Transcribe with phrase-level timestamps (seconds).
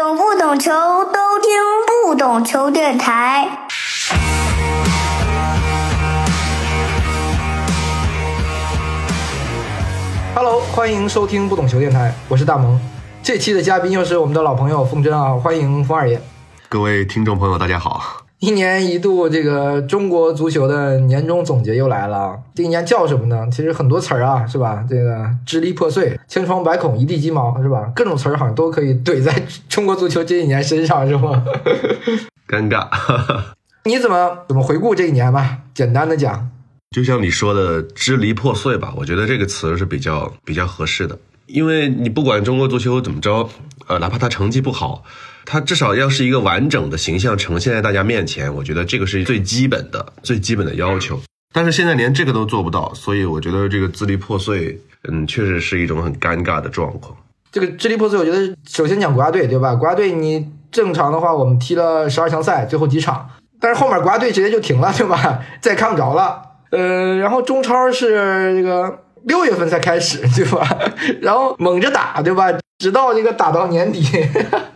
[0.00, 1.50] 懂不懂球都听
[2.06, 3.46] 不懂球电台。
[10.34, 12.80] Hello，欢迎收听不懂球电台，我是大萌。
[13.22, 16.18] 这期的嘉宾又是我们的老朋友风筝啊，欢迎风二爷。
[16.70, 18.19] 各位听众朋友，大家好。
[18.42, 23.46] 一年一度这个中国足球的年终总结又来了，这一年叫什么呢？
[23.52, 24.82] 其实很多词儿啊，是吧？
[24.88, 27.92] 这个支离破碎、千疮百孔、一地鸡毛，是吧？
[27.94, 29.30] 各种词儿好像都可以怼在
[29.68, 31.44] 中国足球这一年身上，是吗？
[32.48, 32.88] 尴尬。
[33.84, 35.58] 你怎么怎么回顾这一年吧？
[35.74, 36.48] 简单的讲，
[36.90, 43.50] 就像你说的支离破碎吧，我觉得这个词是比较比较合适的，因为你不管中国足球怎么着，
[43.86, 45.04] 呃，哪怕他成绩不好。
[45.44, 51.20] 它至少要是一个完整的形象呈现在大家面前，我觉得这个是最基本的、最基本的要求。
[51.52, 57.16] 但是现在连这个都做不到，所以我觉得这个支离破碎，嗯，确实是一种很尴尬的状况。
[57.50, 59.74] 这个支离破碎，我觉得首先讲国家队，对吧？
[59.74, 65.40] 国家队你正常的话，我们踢了十二强赛，最后几场，但是后面国家队直接就停了，对吧？
[65.60, 66.40] 再看不着了。
[66.70, 70.78] 呃，然后中超是这个六月份才开始，对吧？
[71.20, 72.52] 然后猛着打，对吧？
[72.78, 74.00] 直到这个打到年底，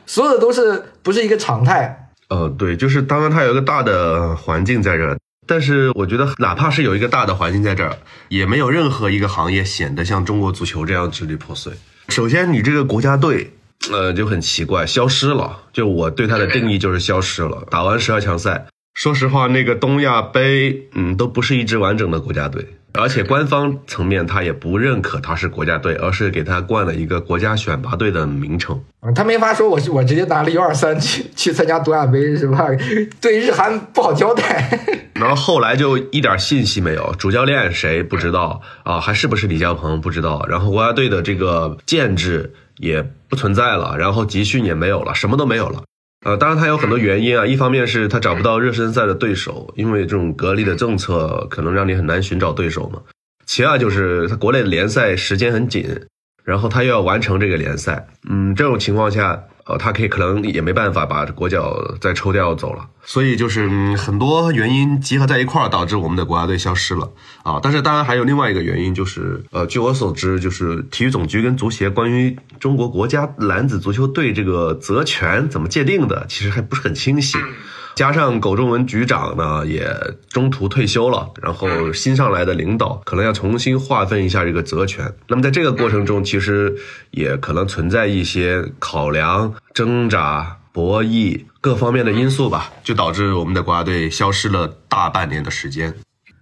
[0.06, 2.10] 所有的都是不是一个常态。
[2.28, 7.96] 呃，对，就是当然它有一个大的环境在这儿，但是我觉得哪怕是有一个大的环境在这儿，
[8.28, 11.72] 也没有任何一个行业显得像中国足球这样支离破碎。
[12.08, 13.52] 首先，你这个国家队，
[13.90, 15.58] 呃，就很奇怪，消失了。
[15.72, 17.62] 就我对它的定义就是消失了。
[17.70, 22.66] 打完十二强赛，说实话，那个东亚杯，嗯，都不是一支完整的国家队。
[22.96, 28.80] 而且官方层面他也不认可他是国家队，而是给他冠了一个国家选拔队的名称。
[29.16, 32.68] 他没法说我是我直接拿了幺二三去去参加东亚杯是吧？
[33.20, 34.78] 对日韩不好交代。
[35.14, 39.00] 然后后来就一点信息没有，主教练谁不知道啊？
[39.00, 40.46] 还是不是李霄鹏不知道？
[40.48, 45.82] 然后国家队的这个建制也不存在了，然后集训也没有了，什么都没有了。
[46.24, 53.00] 呃，当然他有很多原因啊，一方面是他找不到热身赛的对手，因为这种隔离的政策可能让你很难寻找对手嘛。
[53.46, 55.86] 其二就是他国内联赛时间很紧，
[56.42, 59.44] 然后他又要完成这个联赛，嗯，这种情况下。
[59.66, 67.10] 呃，他可以可能也没办法把国脚再抽调走了，所以就是很多原因集合在一块儿，导致我们的国家队消失了
[67.42, 67.58] 啊。
[67.62, 77.38] 但是当然还有另外一个原因，就是呃，据我所知，就是体育总局跟足协关于中国国家男子足球队这个责权怎么界定的，其实还不是很清晰。
[77.94, 79.88] 加上苟仲文局长呢也
[80.28, 85.12] 中途退休了，然后新上来的领导可能要重新划分一下这个责权。
[85.28, 86.74] 那么在这个过程中，其实
[87.12, 95.94] 也可能存在一些考量、挣扎、博弈各方面的因素吧，就导致我们的国家队消失了大半年的时间。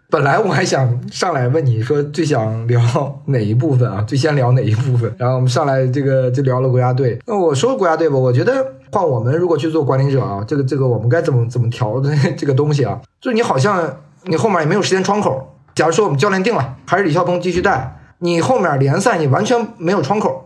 [0.09, 4.03] 本来我还想上来问你说最想聊哪一部分啊？
[4.03, 5.15] 最先聊哪一部分？
[5.17, 7.19] 然后我们上来这个就聊了国家队。
[7.27, 11.98] 那我说国家队吧，我觉得换我们如果去做管理者啊，这个这个我们该怎么怎么调？
[11.98, 13.00] 的这个东西啊？
[13.22, 15.56] 就是你好像你后面也没有时间窗口。
[15.75, 20.44] 假如说我们教练定了，还是李霄鹏继续带，你后面联赛你完全没有窗口。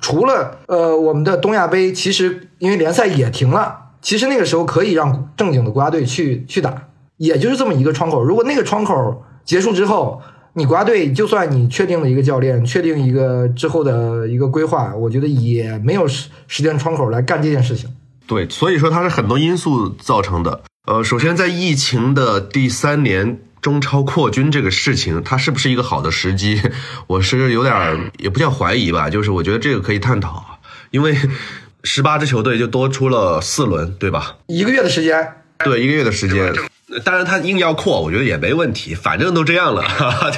[0.00, 6.84] 除了呃我们的东亚杯，其实因为联赛也停了，其实那个时候可以让正经的国家队去去打。
[7.16, 10.22] 也就是这么一个窗口，如果那个窗口结束之后，
[10.54, 17.88] 你国家队就算你确定了一个教练，确定一个之后的一个规划，我觉得也没有时时间窗口来干这件事情。
[18.26, 20.62] 对，所以说它是很多因素造成的。
[20.86, 26.60] 呃，首先在疫情的第三年，中超扩军这个事情，它是不是一个好的时机？
[27.06, 30.58] 我是有点也不叫怀疑吧，就是我觉得这个可以探讨，
[30.90, 31.16] 因为
[31.84, 34.38] 十八支球队就多出了四轮，对吧？
[34.48, 35.34] 一个月的时间。
[35.64, 36.52] 对，一个月的时间。
[37.04, 39.82] 当然，他硬要扩，我觉得也没问题，反正都这样了。
[39.82, 40.30] 哈 哈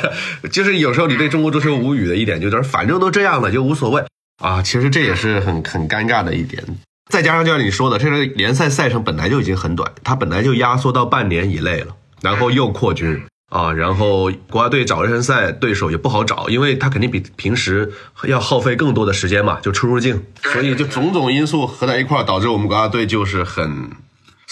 [0.51, 4.05] 就是有时候你对中国足球无语的一点，就是反正都这样了，就无所谓
[4.43, 4.61] 啊。
[4.61, 6.63] 其实这也是很很尴尬的一点。
[7.11, 17.93] 再加上就像你说的，这个联赛赛程本来就已经很短，它本来就压缩到半年以内了，然后又扩军啊，然后国家队找热身赛对手也不好找，因为他肯定比平时
[18.25, 20.23] 要耗费更多的时间嘛，就出入境。
[20.43, 23.91] 所以就种种因素合在一块，导致我们国家队就是很。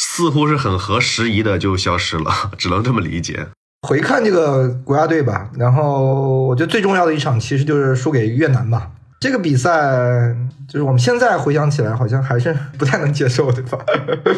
[0.03, 3.47] 似乎是很合时宜的就消失了，只能这么理解。
[3.87, 8.91] 回看这个国家队吧，然后我觉得最重要的一场其实就是输给越南吧。
[9.21, 10.35] 这个比赛
[10.67, 13.79] 就是我们现在回想起来，好像还是不太能接受，对吧？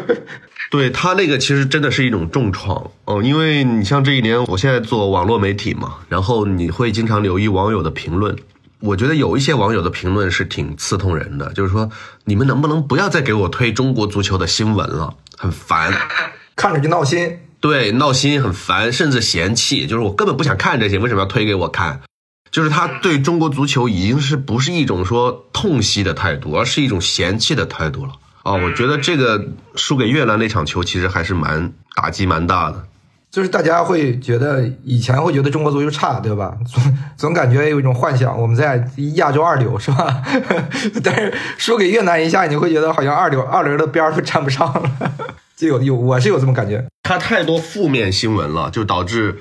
[0.72, 8.36] 对他那个其实真的是一种重创哦，因为你像这一年，我现在做网络媒体嘛，然后你会经常留意网友的评论。
[8.80, 11.88] 我觉得有一些网友的评论是挺刺痛人的，就是说
[12.24, 15.92] 你们能不能不要再给我推中国足球的新闻了，很烦，
[16.54, 17.40] 看着就闹心。
[17.58, 22.00] 对，闹心很烦，甚至嫌弃，就是我根本不想看这些，为什么要推给我看？
[22.52, 28.12] 就是他对中国足球已经是不是一种说痛惜的态度，而是一种嫌弃的态度了。
[28.44, 32.84] 啊，我觉得这个输给越南那场球其实还是蛮打击蛮大的。
[33.32, 36.54] 就是大家会觉得以前会觉得中国足球差，对吧？
[36.66, 40.22] 总总感觉有一种幻想，我们在亚洲二流，是吧？
[41.02, 45.12] 但是输给越南一下，你会觉得好像二流二流的边儿都沾不上了，
[45.56, 46.84] 就有有我是有这么感觉。
[47.04, 49.40] 他太多负面新闻了，就导致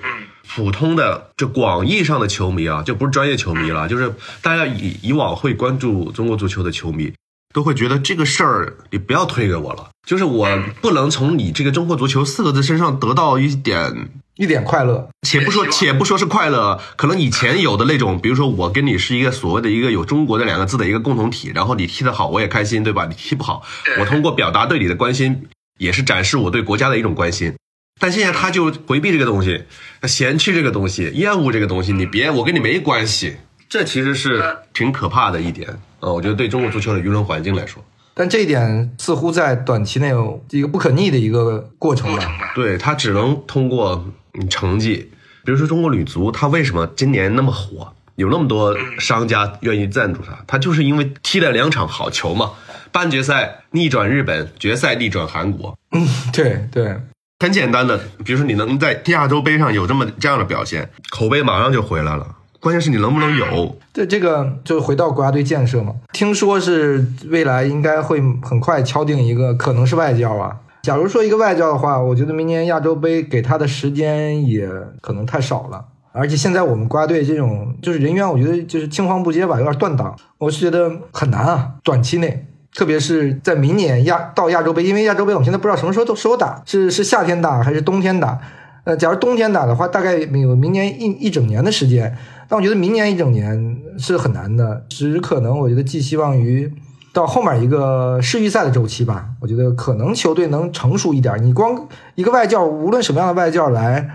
[0.56, 7.12] 普通的就广义上的球迷啊，就不是专业球迷了，就是大家以以往会关注中国足球的球迷。
[7.54, 10.48] 都会觉得这个事儿你不要推给我了，就是我
[10.82, 15.10] 不能从你这个中国足球四个字身上得到一点一点快乐。
[15.28, 23.06] 且不说且不说是快乐，可能以前有的那种，比如说我跟你是一个所谓的一个有中国的两个字的一个共同体，然后你踢得好我也开心，对吧？
[23.06, 23.64] 你踢不好，
[24.00, 27.54] 我通过表达对你的关心，也是展示我对国家的一种关心。
[28.00, 29.66] 但现在他就回避这个东西，
[30.02, 33.36] 他嫌弃这个东西，厌恶这个东西，你别我跟你没关系。
[33.70, 37.84] 这其实是挺可怕的一点，呃，我觉得对中国足球的舆论环境来说，
[38.14, 42.52] 但这一点似乎在短期内有一个不可逆的一个过程吧。
[42.54, 44.06] 对他只能通过
[44.50, 45.12] 成绩，
[45.46, 52.52] 比如说中国女足，它为什么今年那么火，有那么多商家愿意赞助它，它就是因为踢了两场好球嘛，
[52.92, 55.78] 半决赛逆转日本，决赛逆转韩国。
[55.92, 56.96] 嗯，对对，
[57.40, 62.36] 很简单的，比如说你能在亚洲杯上有这么这样的表现，口碑马上就回来了。
[62.62, 63.76] 关键是你能不能有？
[63.92, 65.96] 对，这个就回到国家队建设嘛。
[66.14, 70.56] 听说是未来应该会很快敲定一个，可能是外教啊。
[70.84, 74.70] 假如说一个外教的话，我觉得明年亚洲杯给他的时间也
[75.02, 75.84] 可能太少了。
[76.12, 80.16] 而且现在我们国家队这种就是人员，我觉得就是青黄不接吧，有点断档。
[80.38, 88.40] 我是觉得很难啊，短期内，特别是在明年亚到亚洲杯，因为亚洲杯我们现在不知道什么时候都时候打，是是夏天打还是冬天打？
[88.84, 92.18] 呃，假如冬天打的话，大概有明年一一整年的时间。
[92.52, 96.70] 但我觉得明年一整年是很难的，只可能我觉得寄希望于
[97.14, 99.30] 到后面一个世预赛的周期吧。
[99.40, 101.42] 我觉得可能球队能成熟一点。
[101.42, 104.10] 你光一个外教，无论什么样的外教来。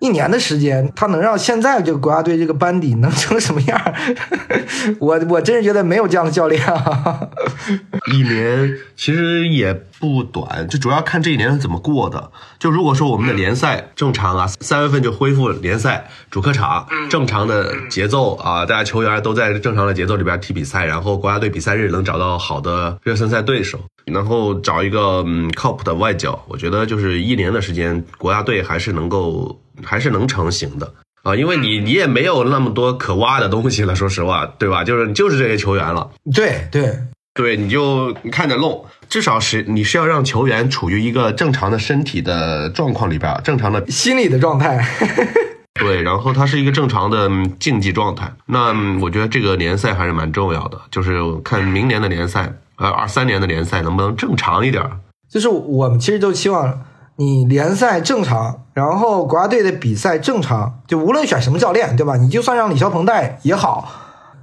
[0.00, 3.94] 一年的时间，他能让现在这个国家队这个班底能成什么样？
[5.00, 7.28] 我我真是觉得没有这样的教练啊！
[8.12, 12.30] 一年其实也不短，就主要看这一年是怎么过的。
[12.60, 29.60] 就如果说我们的联赛正常啊，三月份就恢复联赛主客场正常的节奏啊，大家球员都在正常的节奏里边踢比赛，然后国家队比赛日能找到好的热身赛对手，然后找一个嗯靠谱的外教，我觉得就是一年的时间，国家队还是能够。
[29.84, 30.92] 还是能成型的
[31.22, 34.84] 啊，因为你你也没有那么多可挖的东西了，说实话，对吧？
[34.84, 36.10] 就是就是这些球员了。
[36.32, 36.96] 对对
[37.34, 44.84] 对，你就看着弄，至少是你是要让球员处于一个正常的身体的状况里边，正常的心理的状态。
[45.78, 47.30] 对，然后他是一个正常的
[47.60, 48.32] 竞技状态。
[48.46, 54.82] 那我觉得这个联赛还是蛮重要的，就是看明年的联赛，呃，二三年的联赛能不能正常一点。
[55.28, 56.84] 就是我们其实都希望。
[57.20, 62.16] 你联赛正常，然后国家队的比赛正常，就无论选什么教练，对吧？
[62.16, 63.88] 你就算让李霄鹏带也好，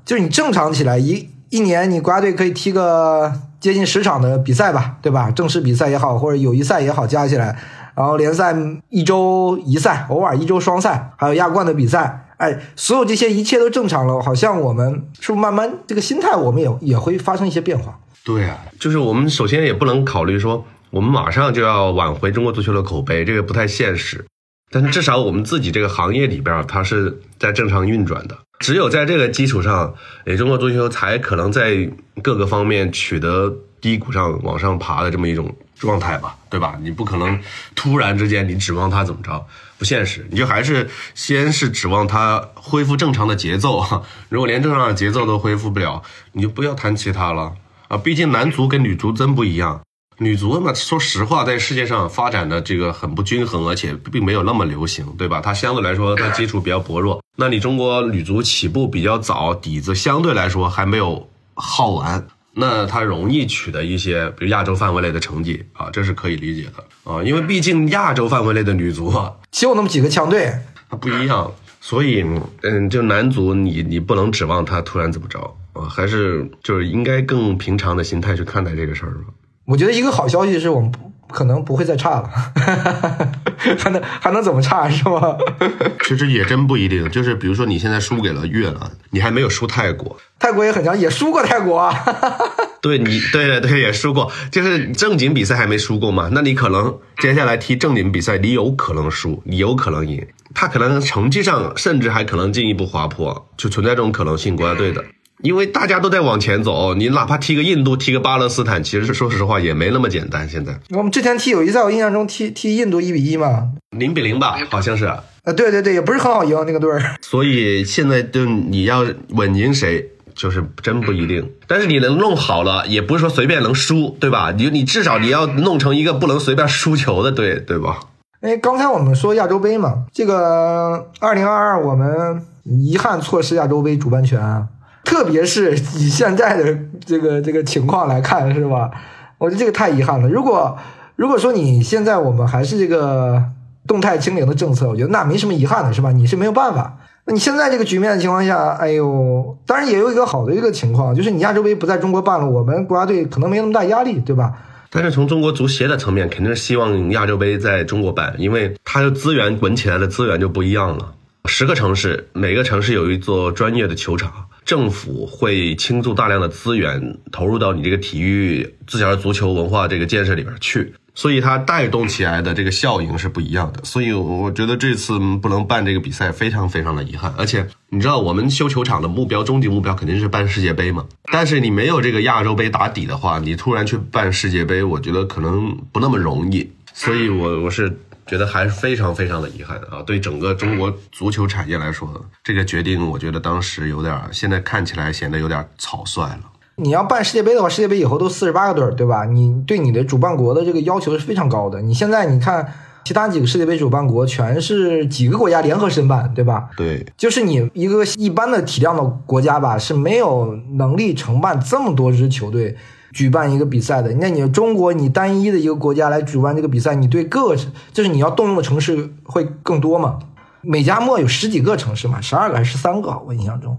[0.04, 3.32] 就是你正常起来，一一年你国家队可以踢个
[3.62, 5.32] 接近十场的比赛吧，对吧？
[5.32, 7.58] 正式比赛也好，或者友谊赛也好，加起来，
[7.96, 8.54] 然后联赛
[8.90, 17.98] 一周一赛，偶尔一周双赛，还有亚冠的比赛，哎，所有这些一切都正常了，好像我们是不是慢慢这个心态，我们也也会发生一些变化？
[18.26, 20.66] 对啊，就是我们首先也不能考虑说。
[20.90, 24.26] 我们马上就要挽回中国足球的口碑，这个不太现实。
[24.72, 28.38] 但是至少我们自己这个行业里边，它是在正常运转的。
[28.60, 29.94] 只有在这个基础上，
[30.26, 31.90] 诶，中国足球才可能在
[32.24, 36.78] 各个方面取得低谷上往上爬的这么一种状态吧，对吧？
[36.82, 37.40] 你不可能
[37.76, 39.46] 突然之间你指望它怎么着，
[39.78, 40.26] 不现实。
[40.32, 43.84] 你就还是先是指望它恢复正常的节奏。
[44.30, 46.02] 如果连正常的节奏都恢复不了，
[46.32, 47.54] 你就不要谈其他了
[47.90, 47.98] 啊！
[47.98, 49.82] 毕竟男足跟女足真不一样。
[50.18, 55.42] 女足嘛，说实话，在世界上发展的这个很不均衡，而且并没有那么流行，对吧？
[55.42, 57.22] 它相对来说，它基础比较薄弱。
[57.38, 67.22] 那你中国女足起步比较早，底子相对来说还没有耗完，那它容易取得一些比如亚洲范围内的成绩啊，这是可以理解的啊。
[67.22, 69.14] 因为毕竟亚洲范围内的女足
[69.52, 70.54] 就那么几个强队，
[70.90, 72.26] 它不一样，所以
[72.62, 75.40] 嗯，就男足，你你不能指望他突然怎么着
[75.74, 79.26] 啊，还是就是应该更平常的心态去看待这个事儿吧。
[79.66, 82.30] 我觉得一个好消息是我们不可能不会再差了，
[83.80, 85.36] 还能还能怎么差是吗？
[86.06, 88.80] 其实也真不一定，就是比如说你现在输给了越南，
[89.10, 91.92] 你还没有输泰国，泰国也很强，也输过泰国。
[92.80, 96.30] 对你，对对对，也输过，就是正经比赛还没输过嘛。
[96.32, 104.56] 那你可能接下来踢正经比赛，你有可能输，你有可能赢，他可能成绩上甚至还可能进一步滑坡，就存在这种可能性。
[104.56, 105.04] 国家队的。
[105.42, 110.48] 因为大家都在往前走，你哪怕踢个印度、踢个巴勒斯坦，其实说实话也没那么简单。
[110.48, 115.12] 现在我们之前踢友谊赛，我印象中踢踢印度一比一嘛，零比零吧，好像是。
[115.44, 117.02] 呃，对对对，也不是很好赢那个队儿。
[117.22, 121.52] 所以现在就你要稳赢谁，就是真不一定。
[121.68, 124.52] 但是你能弄好了，也不是说随便能输，对吧？
[124.58, 128.00] 你你至少你要弄成一个不能随便输球的队，对吧？
[128.42, 134.68] 哎，刚才我们说亚洲杯嘛，这个二零二二我们遗憾错失亚洲杯主办权啊。
[135.06, 138.92] 特别是以现在的这个这个情况来看，是吧？
[139.38, 140.28] 我觉得这个太遗憾了。
[140.28, 140.78] 如果
[141.16, 143.42] 如果说你现在我们还是这个
[143.88, 146.12] 动态清零的政策，我觉得那没什么遗憾的，是吧？
[146.12, 146.98] 你是没有办法。
[147.26, 154.54] 那你现在这个局面的情况下，哎呦，当然也有一个好的一个情况，就是你亚洲杯不在中国办了，我们国家队可能没那么大压力，对吧？
[154.92, 161.14] 但是从中国足协的层面，肯定是希望亚洲杯在中国办，因为它的资源滚起来的资源就不一样了。
[161.46, 164.32] 十个城市，每个城市有一座专业的球场。
[164.66, 173.84] 政府会倾注大量的资源投入到你这个体育自小足球文化这个建设里边去，所以它带动起来的这个效应是不一样的。
[173.84, 177.32] 所以我觉得这次不能办这个比赛非常非常的遗憾。
[177.38, 181.06] 而且你知道，我们修球场的目标终极目标肯定是办世界杯嘛。
[181.32, 186.72] 但是你没有这个亚洲杯打底的话，你突然去办世界杯，我觉得可能不那么容易。
[186.96, 187.96] 所以我我是。
[188.28, 190.02] 觉得还是非常非常的遗憾啊！
[190.04, 192.10] 对整个中国足球产业来说，
[192.44, 196.40] 这个决定我觉得当时有点，现在看起来显得有点草率了。
[196.78, 199.26] 你要办世界杯的话，世界杯以后都四十八个队儿，对吧？
[199.26, 201.80] 你对你的主办国的这个要求是非常高的。
[201.84, 202.68] 你现在你看，
[203.04, 206.70] 其他几个世界杯主办国全是几个国家联合申办，对吧？
[206.76, 212.76] 对，就是你一个一般的体量的国家吧，是没有能力承办这么多支球队。
[213.16, 217.56] 举办一个比赛的，那你中国你单一的一个国家来举办这个比赛，你对各个
[217.94, 220.20] 就是你要动用的城市会更多吗？
[220.62, 223.18] 美加墨有十几个城市嘛，十二个还是十三个？
[223.26, 223.78] 我印象中，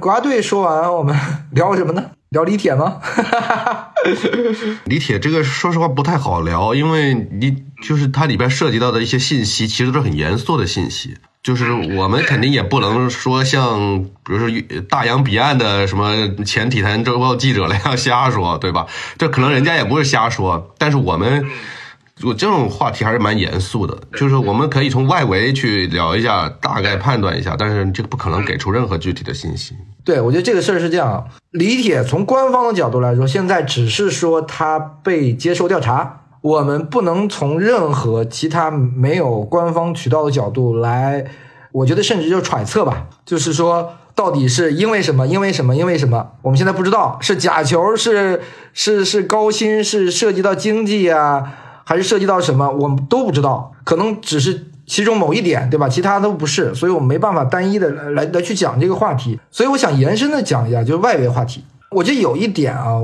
[0.00, 1.16] 国家队说完，我们
[1.54, 2.10] 聊什么呢？
[2.32, 2.96] 聊李铁吗？
[4.84, 11.14] 李铁这个说实话不太好聊，因为你就是它里边涉及到的一些信息，其实都是很严肃的信息。
[11.42, 14.48] 就是我们肯定也不能说像，比如说
[14.88, 18.86] 大洋彼岸的什么前体坛周报记者那样瞎说，对吧？
[19.18, 21.44] 这可能人家也不是瞎说，但是我们
[22.24, 23.96] 我这种话题还是蛮严肃的。
[24.16, 29.74] 就是我们可以从外围去聊一下，大概判断一下，但是这个不可能给出任何具体的信息。
[30.04, 36.20] 对，我觉得这个事儿是这样，李铁从官方的角度来说，现在只是说他被接受调查。
[36.42, 41.24] 我们不能从任何其他没有官方渠道的角度来，
[41.70, 45.28] 我觉得甚至就揣测吧，就是说到底是因为什么？
[45.28, 45.76] 因为什么？
[45.76, 46.32] 因为什么？
[46.42, 48.40] 我们现在不知道是假球，是
[48.72, 52.70] 是是高薪，是涉及到经济啊，还是涉及到什么？
[52.70, 55.88] 我们都不知道，可能只是其中某一点，对吧？
[55.88, 59.38] 其他都不是，所以我们没办法单一的来来去讲这个话题。
[59.50, 61.64] 所以我想延伸的讲一下，就是外围话题。
[61.90, 62.94] 我觉得有一点啊。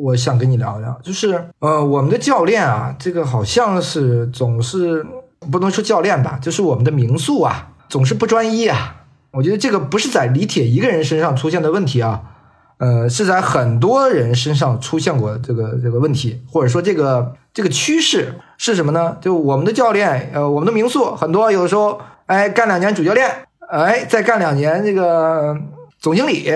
[0.00, 5.04] 我想跟你聊聊，就是呃，我们的教练啊，这个好像是总是
[5.50, 8.94] 不能说教练吧，就是我们的民宿啊，总是不专一啊。
[9.32, 12.22] 我觉得这个不是在李铁一个人身上出现的问题啊，
[12.78, 19.16] 呃，是在很多人身上出现过这个这个问题，或者说这个这个趋势是什么呢？
[19.20, 23.28] 就我们的教练，呃，我们的民宿很多有的时候，哎，干两年主教练，
[23.68, 25.56] 哎，再干两年这个
[25.98, 26.48] 总经理。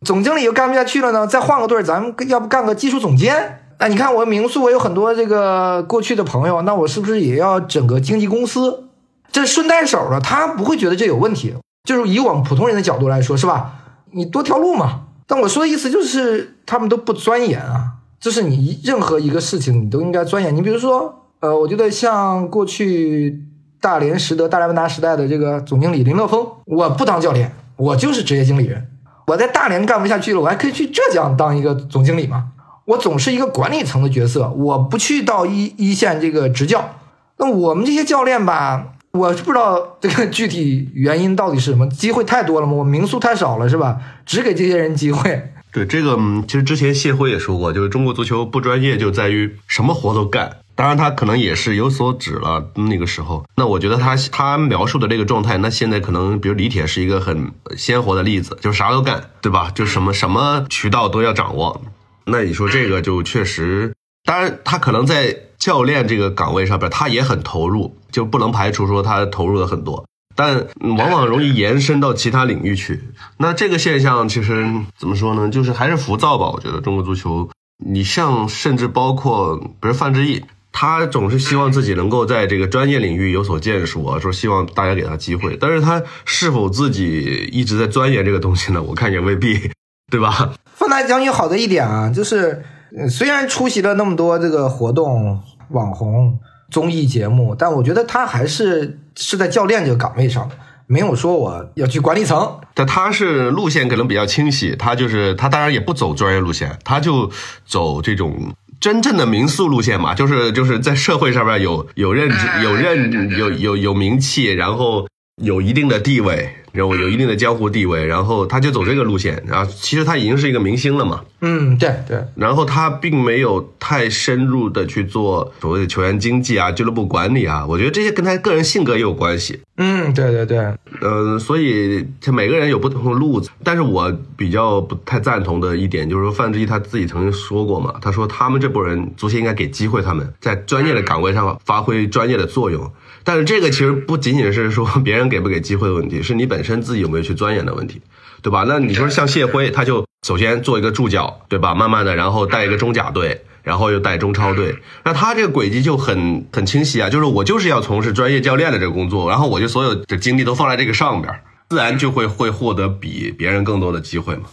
[0.00, 3.60] 总经理又干不下去了呢，再换个队儿，咱们要不干个技术总监？
[3.76, 8.88] 哎，你看我民宿，我有很多这个过去的朋友，那我是不是也要整个经纪公司？
[9.30, 11.54] 这顺带手了，他不会觉得这有问题。
[11.86, 13.72] 就是以我们普通人的角度来说，是吧？
[14.12, 15.02] 你多条路嘛。
[15.26, 17.95] 但我说的意思就是，他们都不钻研啊。
[18.18, 20.54] 就是你任何一个事情，你都应该钻研。
[20.54, 23.42] 你比如说，呃，我觉得像过去
[23.80, 28.88] 大连实德、大连万达时代的这个总经理林乐峰，我不当教练，我就是职业经理人。
[29.26, 32.48] 我在大连干不下去了，我还可以去浙江当一个总经理嘛？
[32.86, 36.90] 我总是一个管理层的角色，我不去到一一线这个执教。
[37.38, 42.72] 那我们这些教练吧，我是不知道这个具体原因到底是什么，机会太多了吗？
[42.74, 43.98] 我民宿太少了是吧？
[44.24, 45.52] 只给这些人机会。
[45.76, 46.16] 对这个，
[46.48, 50.60] 其实之前谢辉也说过，就是中国足球不专业就在于什么活都干。
[50.74, 52.70] 当然，他可能也是有所指了。
[52.76, 59.70] 那个时候，那我觉得他他描述的这个状态，那现在可能，比如李铁是一个很鲜活的例子，就啥都干，对吧？
[59.74, 61.82] 就什么什么渠道都要掌握。
[62.24, 63.92] 那你说这个就确实，
[64.24, 70.06] 当然他可能在教练这个岗位上边，他也很投入，就不能排除说他投入的很多，
[70.36, 70.66] 但
[70.96, 73.00] 往往容易延伸到其他领域去。
[73.38, 74.64] 那这个现象其实
[74.96, 75.48] 怎么说呢？
[75.48, 76.50] 就是还是浮躁吧。
[76.50, 77.48] 我觉得中国足球，
[77.84, 80.44] 你像甚至包括比如范志毅。
[80.78, 88.82] 他总是希望自己能够在这个专业领域有所建树啊，说希望大家给他机会，但是他是否自己一直在钻研这个东西呢？
[88.82, 89.70] 我看也未必。
[90.08, 90.52] 对吧？
[90.74, 92.62] 范大将军好的一点啊，就是
[93.10, 95.40] 虽然出席了那么多这个活动、
[95.70, 96.38] 网红、
[96.70, 100.56] 综艺节目，但我觉得他还是是在教练这个岗位上的，
[100.86, 102.58] 没有说我要去管理层。
[102.74, 107.30] 但他是路线可能比较清晰，他就是他当然也不走专业路线，他就
[107.64, 115.08] 走这种真正的民宿路线嘛，就是就是在社会上面有有认知、有认、有有有名气，然后
[115.42, 129.60] 有一定的地位，然后有一定的江湖地位，然后他就走这个路线，然后其实他已经是一个明星了嘛，嗯，对对，然后他并没有太深入的去做所谓的球员经济啊、俱乐部管理啊，我觉得这些跟他个人性格也有关系。
[129.76, 130.58] 嗯，对对对，
[131.02, 142.90] 呃，所以这每个人有不同的路子，但是我比较不太赞同的一点就是说，范志毅他自己曾经说过嘛，他说他们这波人足协应该给机会他们在专业的岗位上发挥专业的作用。
[143.26, 148.00] 但是这个其实不仅仅是说 别人给不给机会的问题，是你本身自己有没有去钻研的问题，
[148.40, 148.64] 对吧？
[148.68, 151.74] 那你说像谢辉，他就首先做一个助教，对吧？
[151.74, 164.44] 慢慢的，然后带一个中甲队，然后又带中超队，那他这个轨迹就很很清晰啊，就是我就是要从事专业教练的这个工作，然后我就所有的精力都放在这个上边儿，自然就会会获得比别人更多的机会嘛。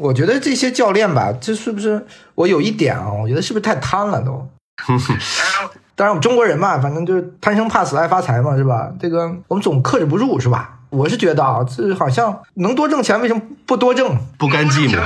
[0.00, 2.04] 我觉得这些教练吧，这是不是
[2.34, 3.12] 我有一点啊？
[3.22, 4.50] 我觉得是不是太贪了都？
[5.96, 8.92] 当然，我们中国人嘛，反正就是贪生怕死爱发财嘛，是吧？
[9.00, 10.78] 这个我们总克制不住，是吧？
[10.90, 14.16] 我是觉得啊，这好像能多挣钱，为什么不多挣？
[14.38, 15.00] 不甘寂寞，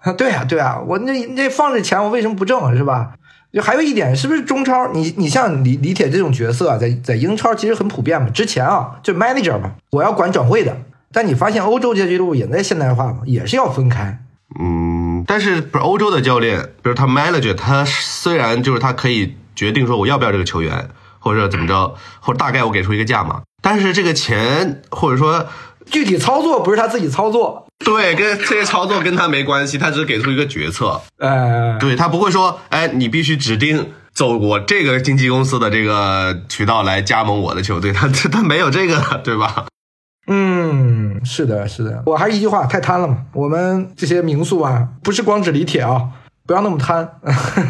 [0.00, 3.12] 啊， 对啊、对啊、我那那放着钱，我为什么不挣，是吧？
[3.52, 4.92] 就还有一点，是不是中超？
[4.92, 8.28] 你你像李李铁这种角色啊，在在英超其实很普遍嘛。
[8.30, 10.76] 之前啊，就 manager 嘛，我要管转会的。
[11.12, 14.18] 但你发现欧洲这些俱乐部也在现代化嘛，也是要分开。
[14.58, 25.46] 嗯，但是不是欧洲的教练，比如他 manager，他虽然就是他可以决定说我要不要这个球员，或者怎么着，或者大概我给出一个价嘛，但是这个钱或者说
[25.86, 39.66] 具体操作不是他自己操作，对跟这些操作跟他没关系，他只是给出一个决策，呃，对他不会说，哎，你必须指定走我这个经纪公司的这个渠道来加盟我的球队， 他他他没有这个，对吧？
[40.28, 43.18] 嗯，是的，是的，我还是一句话，太贪了嘛。
[43.32, 46.10] 我们这些民宿啊，不是光指李铁啊，
[46.44, 47.08] 不要那么贪，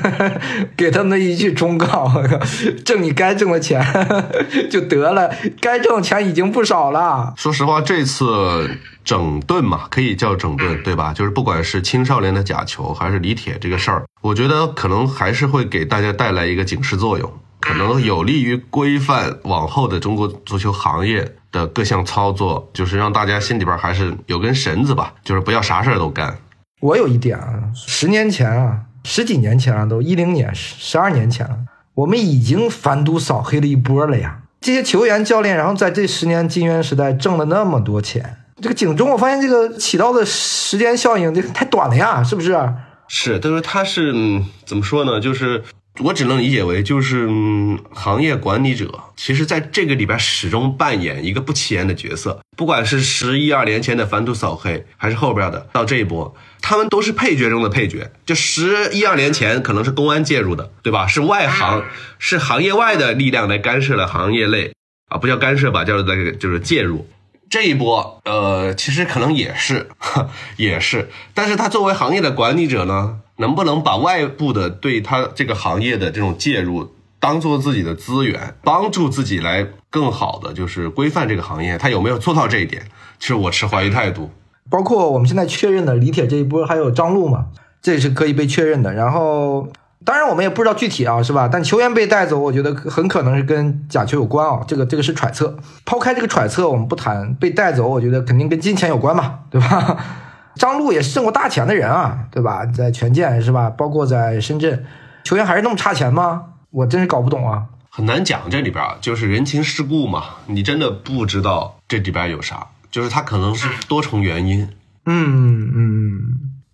[0.76, 2.10] 给他们一句忠告：
[2.84, 3.84] 挣你该挣的钱
[4.70, 5.30] 就得了，
[5.60, 7.34] 该挣的钱已经不少了。
[7.36, 11.12] 说实话，这次整顿嘛，可以叫整顿，对吧？
[11.12, 17.30] 就是不管是青少年的假球，还是李铁这个事儿，我觉得可能还是会给大家带来一个警示作用，
[17.60, 26.38] 可能有利于规范往后的中国足球行业的各项操作，就是让大家心里边还是有根绳子吧，就是不要啥事儿都干。
[26.82, 31.56] 我有一点啊，十年前啊，十几年前了、都一零年、十二年前了，
[31.94, 34.40] 我们已经反赌扫黑了一波了呀。
[34.60, 42.58] 这些球员、教练，然后在这十年金元时代挣了那么多钱，这个警钟，我发现这个起到的时间效应这太短了呀，是不是？
[43.06, 45.20] 是，但是他是、嗯怎么说呢？
[45.20, 45.62] 就是
[46.00, 52.40] 我只能理解为，就是、嗯、行业管理者，其实在这个里边始终扮演一个不起眼的角色。
[52.56, 58.10] 不管是十一二年前的反赌扫黑，还是后边的到这一波，他们都是配角中的配角。
[58.24, 61.06] 就十一二年前可能是公安介入的，对吧？
[61.06, 61.84] 是外行，
[62.18, 64.72] 是行业外的力量来干涉了行业内
[65.10, 67.06] 啊，不叫干涉吧，叫做就是介入。
[67.50, 69.90] 这一波，呃，其实可能也是，
[70.56, 82.86] 也是，但是他作为行业的管理者呢，能不能把外部的对他这个行业的这种介入当做自己的资源，帮助自己来更好的就是规范这个行业，他有没有做到这一点？
[83.18, 84.32] 其实我持怀疑态度。
[84.72, 87.48] 包括我们现在确认的李铁这一波，还有张路嘛，
[87.82, 88.94] 这是可以被确认的。
[88.94, 89.68] 然后，
[90.02, 91.46] 当然我们也不知道具体啊，是吧？
[91.52, 95.54] 但球员被带走，我觉得很可能是跟假球有关啊，这个这个是揣测。
[95.84, 99.96] 抛开这个揣测，我们不谈被带走，我觉得肯定跟金钱有关嘛，对吧？
[100.56, 102.64] 张路也是挣过大钱的人啊，对吧？
[102.64, 103.68] 在权健是吧？
[103.68, 104.84] 包括在深圳，
[105.22, 106.44] 球员还是那么差钱吗？
[106.70, 107.64] 我真是搞不懂啊。
[107.90, 114.68] 很难讲这里边啊，就是人情世故嘛，你真的不知道这里边有啥，就是它可能是多重原因。
[115.06, 116.20] 嗯嗯，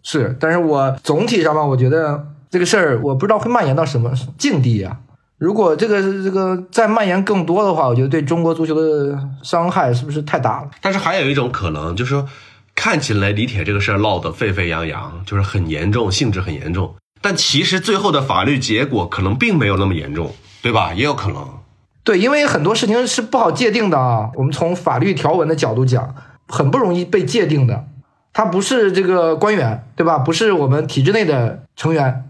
[0.02, 4.98] 是，但是我总体上吧，我觉得这个事儿，我不知道会蔓延到什么境地啊。
[5.38, 10.70] 如果这个这个再蔓延更多的话，我觉得对中国足球的伤害是不是太大了？
[10.82, 12.28] 但是还有一种可能，就是说
[12.74, 20.92] 看起来李铁这个事儿闹得沸沸扬扬，就是很严重，性质很严重，但其实最后的法律结果可能并没有那么严重，对吧？
[20.92, 21.48] 也有可能。
[22.08, 24.30] 对，因为很多事情是不好界定的啊。
[24.34, 26.14] 我们从法律条文的角度讲，
[26.48, 27.84] 很不容易被界定的。
[28.32, 30.16] 他不是这个官员，对吧？
[30.16, 32.24] 不是我们体制内的成员，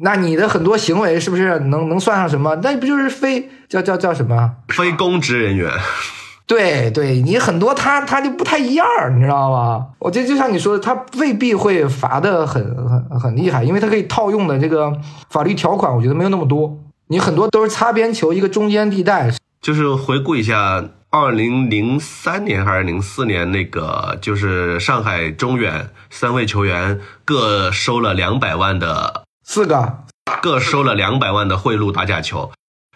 [0.00, 2.56] 那你的很多行为是不是能能算上什么？
[2.56, 4.56] 那不就是非叫叫叫什么？
[4.66, 5.70] 非公职人员，
[6.48, 9.86] 对对，你很多他他就不太一样，你知道吗？
[10.00, 14.92] 我觉得就像你说的，他未必会罚的很很很厉害，因为他可以套用的这个
[15.28, 16.76] 法律条款，我觉得没有那么多。
[17.10, 19.32] 你很多都是擦边球，一个中间地带。
[19.60, 30.04] 就是回顾一下，二零零三年还是零四年那个，就是上海中远三位球员各收了两百万的，四个
[30.40, 32.52] 各收了两百万的贿赂打假球，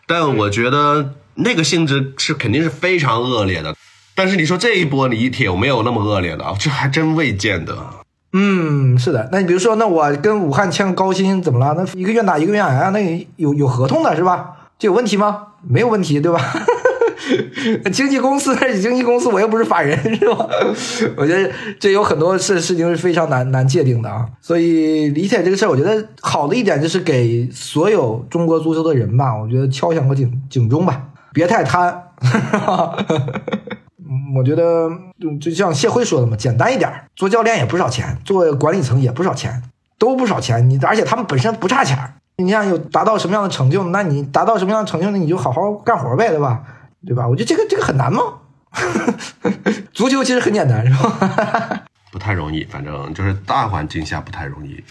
[0.07, 1.15] 但我觉得。
[1.37, 3.75] 那个性质是肯定是非常恶劣的，
[4.15, 6.55] 但是你说这一波李铁有没有那么恶劣的啊？
[6.57, 7.77] 这还真未见得。
[8.37, 9.29] 嗯，是的。
[9.31, 11.73] 那你比如说，那我跟武汉签个高薪怎么了？
[11.79, 14.51] 那一个愿打一个愿挨啊，那有有合同的是吧？
[14.77, 15.47] 这有问题吗？
[15.63, 16.41] 没有问题，对吧？
[17.93, 20.47] 经纪公司是经纪公司，我又不是法人，是吧？
[21.17, 24.27] 我觉得这有很多事事情是非常难难界定的啊。
[24.41, 31.01] 所以李铁这个事儿，我觉得好的一点就是给所有中国足球的人吧，我觉得敲响个警警钟吧。
[31.33, 32.01] 别太贪，
[34.35, 34.89] 我觉得
[35.21, 39.63] 就就像谢辉说的嘛，简单一点，做教练也不少钱，做管理层也不少钱，
[39.99, 40.69] 都不少钱。
[40.69, 41.97] 你而且他们本身不差钱，
[42.37, 46.63] 你想有达到什么样的成就，那你达到什么样的成就，那你就好好干活呗，对吧？
[47.07, 47.29] 对吧？
[47.29, 48.23] 我觉得这个这个很难吗？
[49.93, 51.85] 足球其实很简单，是吧？
[52.11, 54.83] 不太容易，反正就是大环境下不太容易。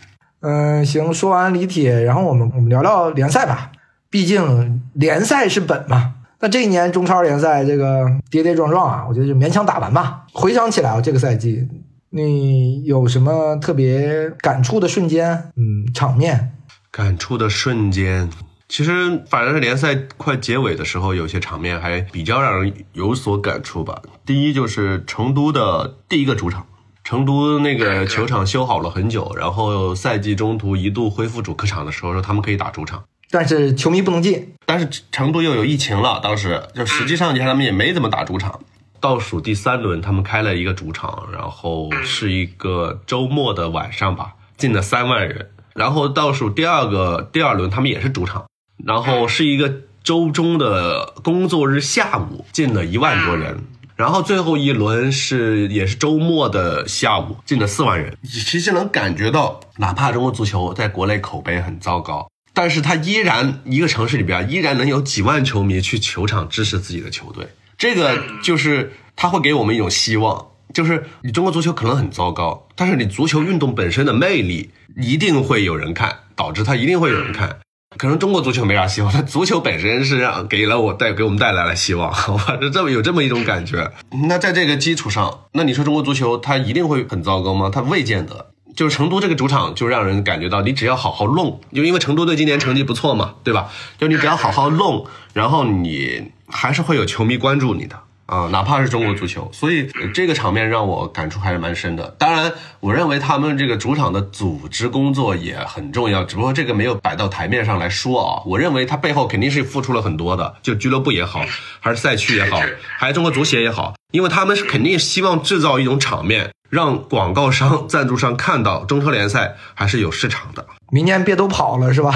[0.41, 3.71] 嗯，行，说完李铁，然后我们我们聊聊联赛吧，
[4.09, 6.15] 毕竟联赛是本嘛。
[6.43, 10.25] 那这一年中超联赛这个跌跌撞撞啊，我觉得就勉强打完吧。
[10.33, 11.65] 回想起来啊，这个赛季
[12.09, 15.31] 你有什么特别感触的瞬间？
[15.55, 16.51] 嗯，场面
[16.91, 18.29] 感触的瞬间，
[18.67, 24.01] 其实反正是联赛快结尾的时候，有些场面还比较让人有所感触吧。
[24.25, 26.65] 第一就是成都的第一个主场，
[27.05, 33.01] 成都那个球场修好了很久，然后赛季中途一度恢复主客场的时候，说他们可以打主场。
[33.33, 38.59] 但是球迷不能进，但是成都又有疫情了，当时就实际上你看他们也没怎么打主场。
[38.99, 45.49] 倒数第三轮，他们开了一个主场，然后是一个周末的晚上吧，进了三万人。
[45.73, 48.45] 然后倒数第二个第二轮，他们也是主场，
[48.85, 53.57] 然后是一个周中的工作日下午，进了一万多人。
[53.95, 58.15] 然后最后一轮是也是周末的下午，进了四万人。
[58.23, 62.27] 其实能感觉到，哪怕中国足球在国内口碑很糟糕。
[62.53, 77.57] 但是他依然一个城市里边依然能有几万球迷去球场支持自己的球队，这个就是他会给我们一种希望，就是你中国足球可能很糟糕，但是你足球运动本身的魅力一定会有人看，导致他一定会有人看。
[77.95, 82.57] 可能中国足球没啥希望，但足球本身是让给了我带给我们带来了希望，好吧？
[82.57, 83.91] 就这么有这么一种感觉。
[84.27, 87.69] 那在这个基础上，那你说中国足球它一定会很糟糕吗？
[87.71, 88.52] 它未见得。
[88.75, 93.69] 就是成都这个主场，就让人感觉到你只要好好弄，就因为成都队今年成绩不错嘛，对吧？
[93.97, 99.49] 就你只要好好弄，然后你还是会有球迷关注你的啊，哪怕是中国足球。
[99.53, 102.15] 所以这个场面让我感触还是蛮深的。
[102.17, 108.41] 当然，我认为他们这个主场的组织工作也很重要，只不过这个没有摆到台面上来说啊。
[108.45, 111.45] 我认为他背后肯定是付出了很多的，就俱乐部也好，
[111.79, 112.59] 还是赛区也好，
[112.97, 116.49] 还是中国足协也好，因为他们是肯定希望制造一种场面。
[116.73, 120.65] 让广告商、赞助商看到中超联赛还是有市场的。
[120.91, 122.11] 明年别都跑了是吧？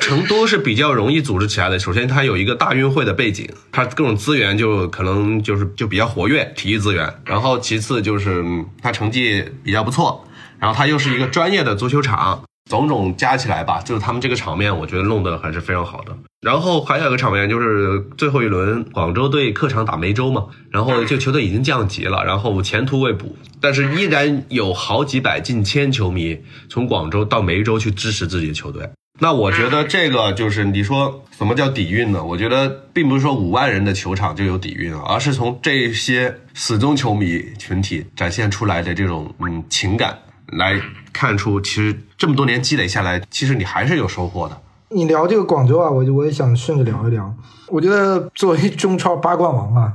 [0.00, 1.78] 成都是比较容易组织起来的。
[1.78, 7.08] 首先，它有一个大运会的背景，它各种资源就可能就是就比较活跃，体育资源。
[7.24, 8.44] 然后其次就是
[8.82, 10.24] 它成绩比较不错，
[10.58, 12.42] 然后它又是一个专业的足球场。
[12.68, 16.16] 种种加起来吧，就是他们这个场面，我觉得弄得还是非常好的。
[16.40, 28.88] 然后还有一个场面，就是最后一轮广州队客场打梅州嘛，然后这球队已经降级了，然后前途未卜，但是依然有好几百、近千球迷从广州到梅州去支持自己的球队。
[29.18, 32.22] 那我觉得这个就是你说什么叫底蕴呢？
[32.22, 40.18] 我觉得并不是说五万人的球场就有底蕴啊，而是从这些死忠球迷群体展现出来的这种嗯情感
[40.52, 40.80] 来。
[41.16, 44.60] 看出其实这么多年积累下来，其实你还是有收获的。
[44.90, 47.34] 你聊这个广州啊，我就我也想顺着聊一聊。
[47.68, 49.94] 我觉得作为中超八冠王啊，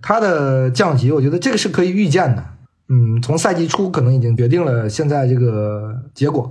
[0.00, 2.42] 他的降级，我觉得这个是可以预见的。
[2.88, 6.50] 嗯，从赛季初可能已经决定了现在这个结果，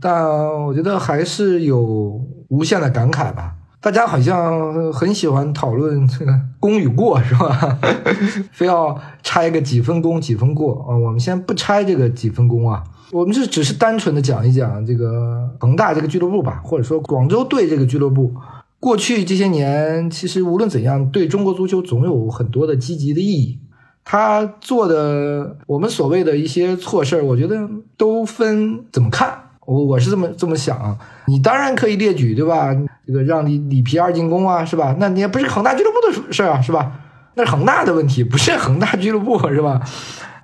[0.00, 0.26] 但
[0.64, 3.54] 我觉得还是有无限的感慨吧。
[3.80, 7.78] 大家好像很喜欢讨论这个功与过，是吧？
[8.52, 10.96] 非要拆个几分功几分过啊？
[10.96, 12.82] 我们先不拆这个几分功啊。
[13.12, 18.32] 我们就只是单纯的讲一讲这个恒大这个俱乐部吧，或者说广州队这个俱乐部，
[18.78, 23.58] 过去这些年其实无论怎样，对中国足球总有很多的积极的意义。
[24.02, 29.38] 他做的我们所谓的一些错事儿，我觉得都分怎么看。
[29.66, 32.74] 我我是这么这么想，你当然可以列举，对吧？
[33.06, 34.96] 这个让李里皮二进宫啊，是吧？
[34.98, 35.96] 那你也不是恒大俱乐部
[36.26, 36.92] 的事儿啊，是吧？
[37.34, 39.80] 那是恒大的问题，不是恒大俱乐部是吧？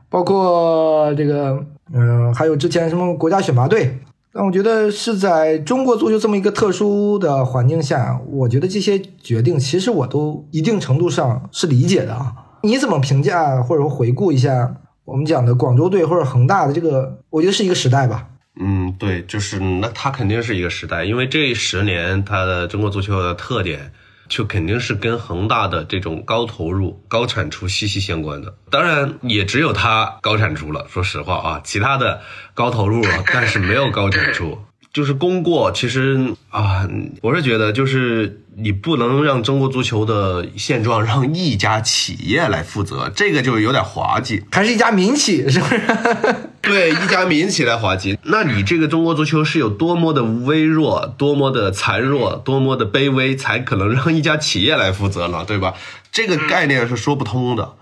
[0.08, 3.98] 包括这个，嗯、还有之前什么国家选拔队。
[4.32, 12.34] 但我觉得是在中国足球这么一个特殊的环境下，我觉得这些决定其实我都一定程度上是理解的啊。
[12.62, 17.18] 你怎么评价或者说回顾一下我们讲的广州队或者恒大的这个？
[17.30, 18.28] 我觉得是一个时代吧。
[18.60, 23.92] 嗯，对，就是那它肯定是一个时代，因为这十年它的中国足球的特点，
[24.28, 28.54] 就肯定是跟恒大的这种高投入、高产出息息相关的。
[28.70, 32.20] 当然，也只有它高产出了，说实话啊，其他的
[32.54, 34.58] 高投入了， 但是没有高产出。
[34.92, 36.88] 就是功过，其实啊，
[37.20, 44.44] 我是觉得，就是你不能让中国足球的现状让一家企业来负责，这个就有点滑稽。
[44.50, 45.80] 还是一家民企，是不是？
[46.66, 55.44] 对一家民企来滑稽， 那你这个中国足球是有多么的微弱、多么的残弱、多么的卑微，才可能让一家企业来负责呢？
[55.46, 55.74] 对吧？
[56.10, 57.74] 这个概念是说不通的。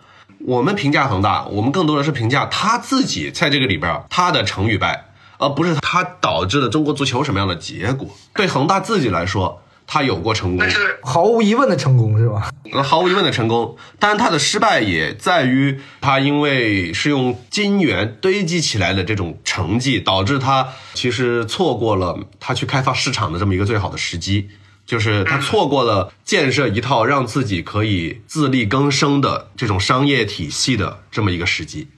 [0.47, 5.07] 我们评价恒大，我们更多的是评价他自己在这个里边他的成与败，
[5.39, 8.09] 而不是他导致的中国足球什么样的结果。
[8.35, 12.51] 对恒大自己来说，他有过成功，是毫无疑问的成功是吧？
[12.73, 24.49] 呃毫无疑问的成功，但是他的失败也在于他因为是用金元堆积起来的这种成绩，导致他其实错过了他去开发市场的这么一个最好的时机，
[24.87, 31.89] 就是他错过了建设一套让自己可以自力更生的这种商业体系的这么一个时机。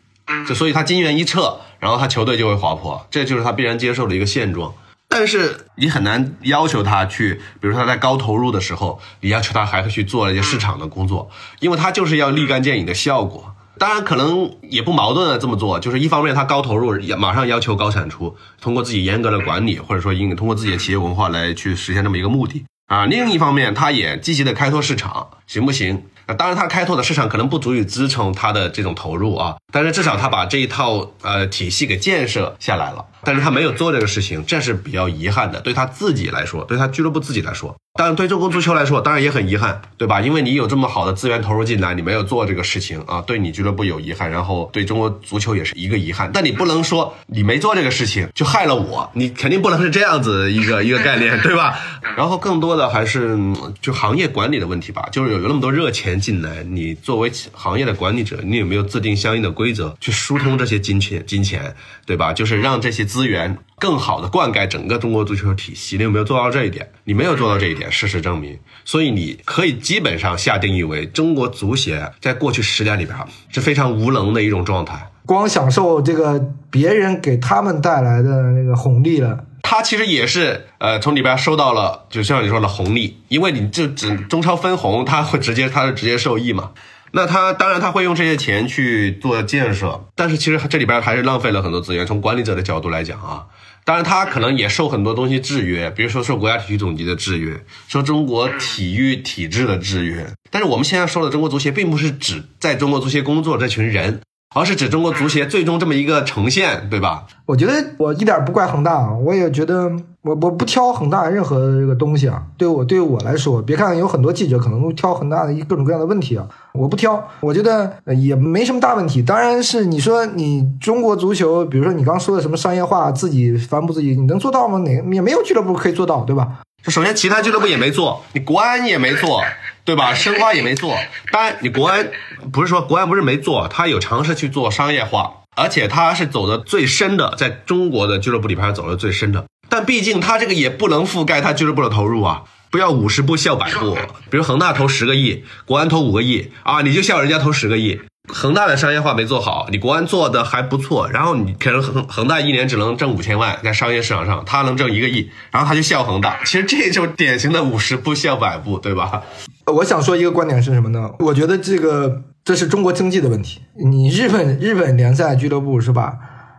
[0.48, 4.74] 就所以他金元一撤，然后他球队就会滑坡，这就是他必然接受的一个现状。
[5.18, 13.54] 但是你很难要求他去，比如说他在高投入的时候，你要求他还会去做一些市场的工作，因为他就是要立竿见影的效果。
[13.78, 23.06] 当然，可能也不矛盾的这么做，就是一方面他高投入，马上要求高产出，通过自己严格的管理，或者说应通过自己的企业文化来去实现这么一个目的啊。
[23.06, 26.04] 另一方面，他也积极的开拓市场，行不行？
[26.28, 40.20] 那当然，他开拓的市场可能不足以支撑他的这种投入啊，但是至少他把这一套呃体系给建设下来了，但是他没有做这个事情，这是比较遗憾的，对他自己来说，对他俱乐部自己来说，当然对中国足球来说，当然也很遗憾，对吧？
[40.20, 51.78] 因为你有这么好的资源投入进来，你没有做这个事情啊，对你俱乐部有遗憾，然后对中国足球也是一个遗憾，但你不能说你没做这个事情就害了我，你肯定不能是这样子一个一个概念，对吧？
[52.16, 53.36] 然后更多的还是
[53.80, 62.32] 就行业管理的问题吧，就是有有那么多热钱进来，你作为行业的管理者，你有没有制定相应的规则去疏通这些金钱金钱，对吧？
[62.32, 66.90] 就是让这些资源更好的灌溉整个中国足球体系，你有没有做到这一点？
[67.04, 73.16] 你没有做到这一点，事实证明，所以你可以基本上下定义为中国足协在过去十年里边
[73.50, 75.10] 是非常无能的一种状态。
[75.26, 79.44] 光享受这个别人给他们带来的那个红利了。
[79.62, 86.70] 他其实也是，呃，从里边收到了，就像你说的红利，因为你就只中超分红，他会直接他是直接受益嘛。
[87.10, 92.06] 那他当然他会用这些钱去做建设，但是其实这里边还是浪费了很多资源。
[92.06, 93.46] 从管理者的角度来讲啊，
[93.86, 100.26] 当然他可能也受很多东西制约，比如说受国家体育总局的制约，受中国体育体制的制约。
[100.50, 104.20] 但是我们现在说的中国足协，并不是指在中国足协工作这群人，
[104.56, 107.28] 而是指中国足协最终这么一个呈现，对吧？
[107.46, 109.92] 我觉得我一点不怪恒大，我也觉得
[110.26, 112.42] 我我不挑恒大任何这个东西啊。
[112.58, 119.22] 对我对我来说，别看有很多记者可能都挑恒大的一各种各样的问题啊，我不挑，我觉得也没什么大问题。
[119.22, 124.78] 当然是你说你中国足球，比如说你刚说的什么商业化，自己反哺自己，你能做到吗？
[124.78, 126.58] 哪也没有俱乐部可以做到，对吧？
[126.88, 129.42] 首先其他俱乐部也没做，你国安也没做，
[129.84, 130.14] 对吧？
[130.14, 130.94] 申花也没做。
[131.32, 132.08] 当然，你国安
[132.52, 139.44] 不是说国安不是没做，他有尝试去做商业化，而且他是走的最深的，在中国的俱乐部里边走的最深的。
[139.68, 142.42] 但毕竟他这个也不能覆盖他俱乐部的投入啊。
[142.68, 143.96] 不要五十步笑百步，
[144.28, 148.00] 比如恒大投十个亿，国安投五个亿啊，你就笑人家投十个亿。
[148.28, 159.22] 恒大的商业化没做好，你国安做的还不错，然后你可能恒恒大一年只能挣五千万，在商业市场上他能挣一个亿，然后他就笑恒大，其实这就是典型的五十步笑百步，对吧？
[159.66, 161.08] 我想说一个观点是什么呢？
[161.20, 163.60] 我觉得这个这是中国经济的问题。
[163.76, 166.14] 你日本日本联赛俱乐部是吧？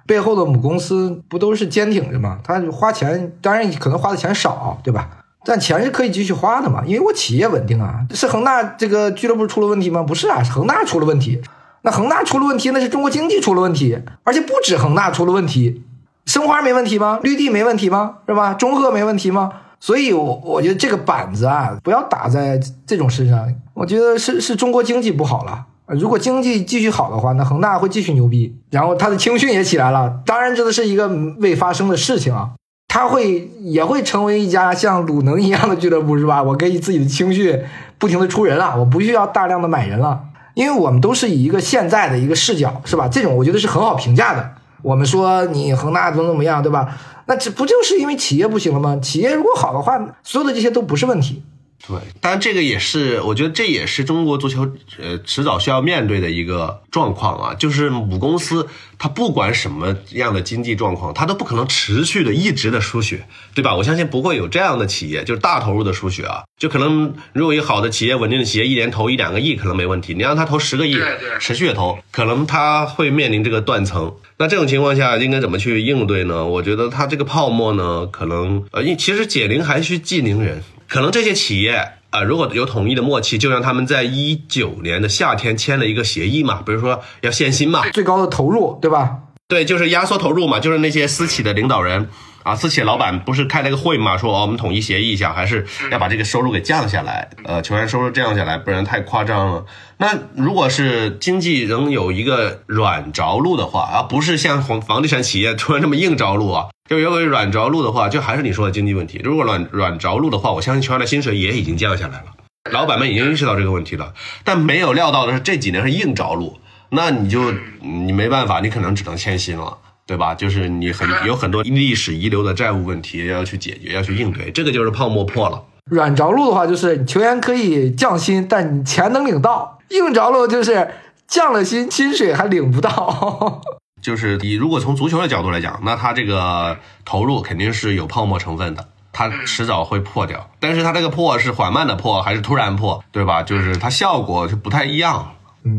[0.07, 2.39] 背后的母公司不都是坚挺着吗？
[2.43, 5.09] 他花钱，当然可能花的钱少，对吧？
[5.45, 8.05] 但钱是可以继续花的嘛，因为我企业稳定啊。
[8.11, 10.01] 是恒大这个俱乐部出了问题吗？
[10.01, 11.41] 不是啊，是恒大出了问题。
[11.83, 15.83] 那恒大出了问题，那是中国经济出了问题，而且不止恒大出了问题，
[16.25, 17.19] 申花没问题吗？
[17.21, 18.17] 绿地没问题吗？
[18.27, 18.53] 是吧？
[18.53, 19.51] 中赫没问题吗？
[19.79, 23.47] 所以我，我觉得这个板子啊，不要打在这种身上。
[23.73, 25.65] 我觉得是是中国经济不好了。
[25.95, 30.19] 如果经济继续好的话，那恒大会继续牛逼，然后他的青训也起来了。
[30.25, 31.07] 当然，这个是一个
[31.39, 32.51] 未发生的事情啊。
[32.89, 36.41] 他会也会成为一家像鲁能一样的俱乐部，是吧？
[36.41, 37.61] 我可以自己的青训
[37.97, 40.21] 不停的出人了，我不需要大量的买人了。
[40.55, 43.07] 因为我们都是以一个现在的一个视角，是吧？
[43.07, 44.51] 这种我觉得是很好评价的。
[44.81, 46.97] 我们说你恒大怎么怎么样，对吧？
[47.27, 48.97] 那这不就是因为企业不行了吗？
[49.01, 51.43] 企业如果好的话，所有的这些都不是问题。
[51.85, 63.75] 对，当然这个也是，我觉得这也是中国足球呃迟早需要面对的一个状况啊，就是母公司它不管什么样的经济状况，它都不可能持续的一直的输血，对吧？
[63.75, 70.97] 我相信不会有这样的企业，就是大投入的输血啊，就可能如果一个好的企业、稳定的企业，一年投一两个亿可能没问题，你让他投十个亿，
[71.39, 74.13] 持续的投，可能他会面临这个断层。
[74.39, 76.45] 那这种情况下应该怎么去应对呢？
[76.45, 80.61] 我觉得它这个泡沫呢，可能呃，因其实解铃还需系铃人。
[80.87, 89.19] 可能这些企业啊，如果有统一的默契，就像他们在一九年的夏天签了一个协议嘛，比如说要限薪嘛，最高的投入，对吧？
[89.49, 92.09] 对，就是压缩投入嘛，就是那些私企的领导人
[92.43, 99.65] 啊，私企老板不是开了个会嘛，说哦我们统一协议一下，还是要把这个收入给降下来，呃，球员收入降下来，不然太夸张了。
[99.97, 106.67] 那如果是经济能有一个软着陆的话，而不是像房房地产企业突然这么硬着陆啊。
[106.87, 109.19] 就有个软着陆的话，就还是你说的经济问题。
[109.23, 112.25] 如果软软着陆的话，我相信球员的薪水也已经降下来了，
[112.71, 114.13] 老板们已经意识到这个问题了。
[114.43, 116.57] 但没有料到的是这几年是硬着陆，
[116.89, 120.33] 那你就你没办法，你可能只能签薪了，对吧？
[120.33, 125.61] 就是你很有很多历史遗留的债务问题要去解决，要去应对，这个就是泡沫破了。
[125.91, 130.89] 软着陆的话，就是球员可以降薪，但你钱能领到；硬着陆就是
[131.27, 133.61] 降了薪，薪水还领不到。
[134.01, 140.49] 就是你如果从足球的角度来讲，那它这个投入肯定是有泡沫成分的，它迟早会破掉。
[140.59, 143.43] 但是它这个破是缓慢的破还是突然破，对吧？
[143.43, 145.33] 就是它效果就不太一样。
[145.63, 145.71] 嗯，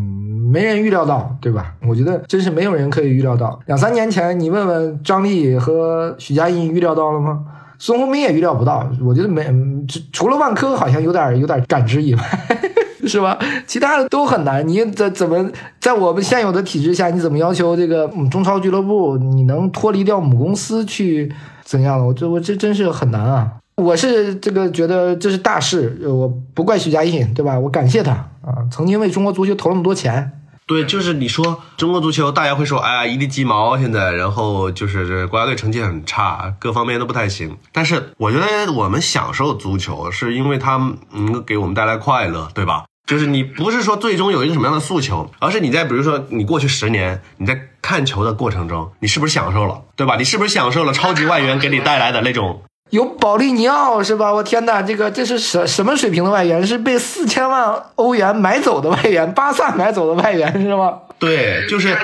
[0.52, 1.74] 没人预料到，对吧？
[1.86, 3.58] 我觉得真是没有人可以预料到。
[3.66, 7.44] 两三年前你问问张丽和许家印预料到了吗？
[7.78, 8.90] 孙宏斌也预料不到。
[9.00, 9.46] 我觉得没，
[10.12, 12.22] 除了万科好像有点有点感知以外。
[13.06, 13.38] 是吧？
[13.66, 14.66] 其他的都很难。
[14.66, 21.32] 你怎怎么在我们现有的体制下，你怎么要求这个中超俱乐部你能脱离掉母公司去
[21.64, 22.04] 怎样了？
[22.04, 23.52] 我这我这真是很难啊！
[23.76, 27.58] 我是这个觉得这是大事，我不怪许家印，对吧？
[27.58, 30.32] 我感谢他啊，曾经为中国足球投那么多钱。
[30.66, 37.56] 对，就是你说中国足球，大家会说，哎呀，一地鸡毛现在，然后就是这国家队成绩很差，各方面都不太行。
[37.72, 40.76] 但是我觉得我们享受足球，是因为它
[41.12, 42.84] 能给我们带来快乐，对吧？
[43.08, 50.16] 就是你不是说最终有一个什么样的诉求，而是你在比如说你过去十年你在看球的过程中，你是不是享受了，对吧？
[50.16, 52.62] 你是不是享受了超级外援给你带来的那种？
[52.90, 54.32] 有保利尼奥是吧？
[54.32, 56.66] 我天哪，这个这是什什么水平的外援？
[56.66, 60.98] 是被四千万欧元买走的外援，巴萨买走的外援是吗？
[61.18, 61.96] 对，就是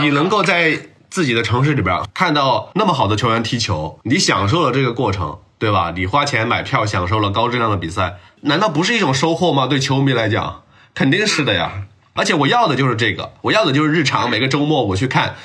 [0.00, 0.78] 你能够在
[1.10, 5.94] 自己的城市里边看到那么好的球员踢球，你享受了这个过程，对吧？
[5.96, 8.18] 你花钱买票享受了高质量的比赛。
[8.42, 9.66] 难道不是一种收获吗？
[9.66, 10.60] 对球迷来讲，
[10.94, 11.84] 肯定是的呀。
[12.12, 15.36] 而且我要的就是这个，我要的就是日常，每个周末我去看，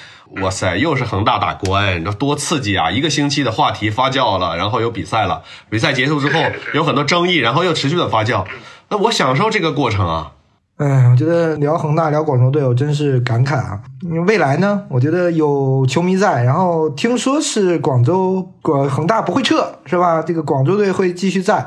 [0.42, 2.92] 哇塞，又是恒大打国安，多刺激啊！
[2.92, 8.46] 一个星期的话题发酵了，然后有比赛了，比赛结束之后 有很多争议，然后又持续的发酵，
[8.90, 10.34] 那我享受这个过程啊。
[10.80, 13.82] 哎，我觉得聊恒大聊广州队，我真是感慨啊。
[14.26, 20.22] 未来呢，我觉得有球迷在，然后听说是广州广恒大不会撤，是吧？
[20.22, 21.66] 这个广州队会继续在。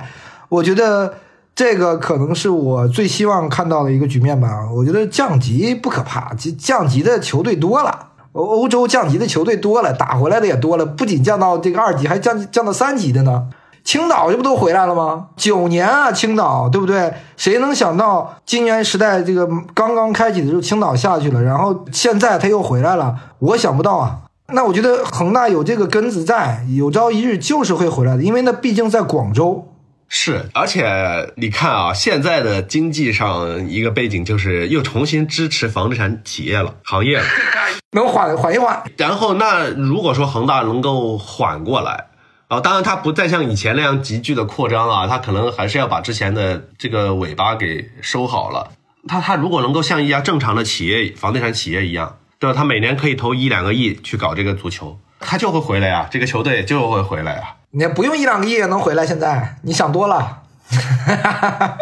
[0.48, 1.12] 我觉得
[1.54, 4.66] 这个可能是我最希望看到的一个局面吧。
[4.74, 10.86] 我觉得降级不可怕，降降级的球队多了，欧欧洲降级的球队多了，打回来的也多了。
[10.86, 13.48] 不仅降到这个二级，还降降到三级的呢。
[13.84, 15.28] 青岛这不都回来了吗？
[15.36, 17.12] 九年啊，青岛对不对？
[17.36, 23.14] 谁能想到金元时代这个刚刚开启的时候，青岛下去了，然后现在他又回来了。
[23.40, 24.18] 我想不到啊。
[24.54, 29.68] 那我觉得恒大有这个根子在，有朝一日就是会回来的，因为那毕竟在广州。
[30.14, 37.24] 是，而且你看啊，现在的经济上一个背景就是又重新支持房地产企业了，行业了，
[37.92, 38.82] 能缓缓一缓。
[38.98, 42.08] 然后那如果说恒大能够缓过来
[42.52, 48.72] 啊，当然它不再像以前那样急剧的扩张啊，它可能还是要把之前的这个尾巴给收好了。
[49.08, 52.54] 它它如果能够像一家正常的企业，房地产企业一样，对吧？
[52.54, 57.56] 它每年可以投一两个亿去搞这个足球，它就会回来啊，这个球队就会回来啊。
[57.70, 60.42] 你不用一两个亿也能回来，现在你想多了。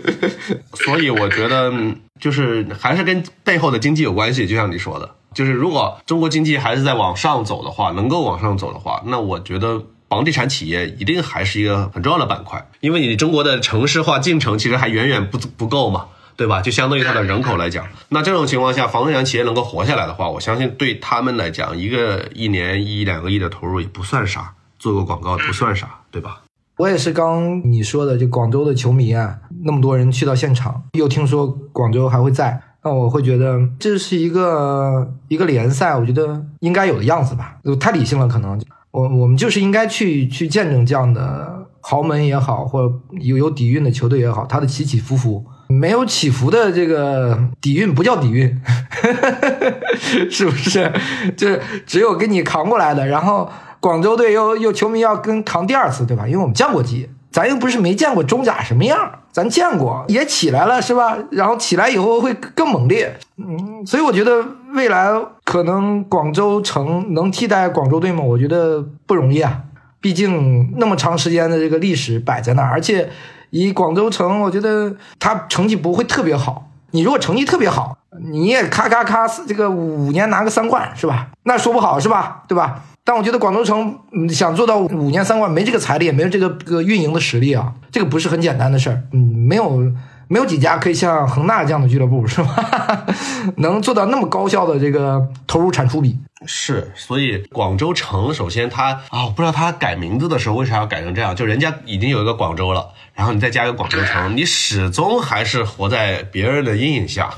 [0.84, 1.72] 所以我觉得
[2.20, 16.60] 就是还是跟背后的经济有关系，就像你说的，就是如果中国经济还是在往上走的话，能够往上走的话，那我觉得房地产企业一定还是一个很重要的板块，因为你中国的城市化进程其实还远远不不够嘛，对吧？
[16.60, 24.52] 就相对于它的人口来讲，那这种情况下，房地产企业能够活下来的话，我相信对他们来讲，一个一年一两个亿的投入也不算啥。
[24.78, 26.40] 做个广告不算啥，对吧？
[26.78, 37.58] 我也是刚你说的，就广州的球迷啊，那么多人去到现场，又听说广州还会在，那我会觉得这是一个一个联赛，我觉得应该有的样子吧。
[37.78, 38.58] 太理性了，可能
[38.90, 45.44] 我我们就是应该去去见证这样的豪门也好，或有有底蕴的球队也好，它的起起伏伏。
[45.68, 48.60] 没有起伏的这个底蕴不叫底蕴，
[50.28, 50.92] 是不是？
[51.36, 53.06] 就是只有给你扛过来的。
[53.06, 56.26] 然后广州队又又球迷要跟扛第二次，对吧？
[56.26, 61.16] 因为我们降过级，咱又不是没见过中甲什么样，咱见过也起来了，是吧？
[61.30, 63.18] 然后起来以后会更猛烈。
[63.36, 65.10] 嗯，所以我觉得未来
[65.44, 68.22] 可能广州城能替代广州队吗？
[68.22, 69.62] 我觉得不容易啊，
[70.00, 73.10] 毕竟那么长时间的这个历史摆在那儿，而且。
[73.52, 76.70] 以广州城，我觉得他成绩不会特别好。
[76.92, 77.98] 你如果成绩特别好，
[78.30, 81.30] 你也咔咔咔，这个五年拿个三冠是吧？
[81.42, 82.44] 那说不好是吧？
[82.46, 82.84] 对吧？
[83.04, 83.98] 但我觉得广州城
[84.28, 89.02] 想做到五年三冠，没这个财力，也没有这个个运营的实力啊，这个不是很简单的事儿。
[89.12, 89.80] 嗯，没有
[90.28, 93.06] 没有几家可以像恒大这样的俱乐部是吧？
[93.56, 96.16] 能做到那么高效的这个投入产出比。
[96.46, 107.28] 是，所以广州城首先它啊，我不知道它改名字的时候为啥要改成这样，就人家已经有一个广州了，然后你再加一个广州城，你始终还是活在别人的阴影下，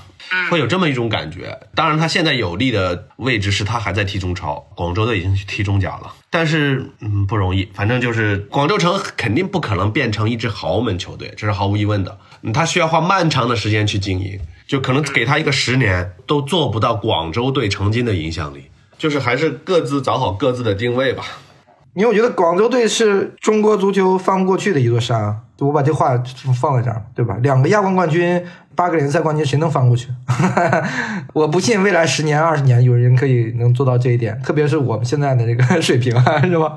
[0.50, 1.58] 会有这么一种感觉。
[1.74, 12.18] 当然，他现在有利的位置是他还在踢中超，广州队已经去踢中甲了，但是嗯不容易，反正就是广州城肯定不可能变成一支豪门球队，这是毫无疑问的，
[12.52, 18.64] 他需要花漫长的时间去经营，就可能给他一个十年都做不到广州队曾经的影响力。
[18.98, 21.24] 就是还是各自找好各自的定位吧，
[21.94, 25.40] 因为我觉得广州队是中国足球翻不过去的一座山。
[25.62, 26.20] 我把这话
[26.60, 27.36] 放在这儿，对吧？
[27.42, 28.42] 两个亚冠冠军，
[28.74, 30.08] 八个联赛冠军，谁能翻过去？
[31.32, 36.72] 我不信未来十年、二十年有人可以能做到这一点，特别是我们现在的这个 水平啊，是吧？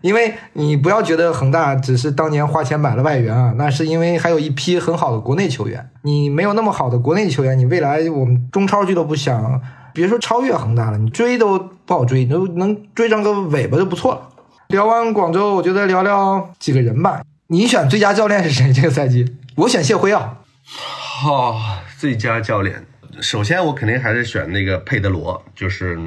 [0.00, 5.88] 因为你不要觉得恒大只是当年花钱买了外援啊，那是因为还有一批很好的国内球员。
[6.02, 9.60] 你没有那么好的国内球员，你未来我们中超俱乐部想。
[9.94, 14.20] 别说超越恒大了，你追都不好追，能能追上个尾巴就不错了。
[14.68, 17.20] 聊完广州，我觉得聊聊几个人吧。
[17.50, 18.70] 你选最佳教练是谁？
[18.74, 20.40] 这个赛季，我选谢辉啊。
[20.66, 22.86] 好，最佳教练，
[23.22, 25.98] 首先我肯定还是选那个佩德罗，就是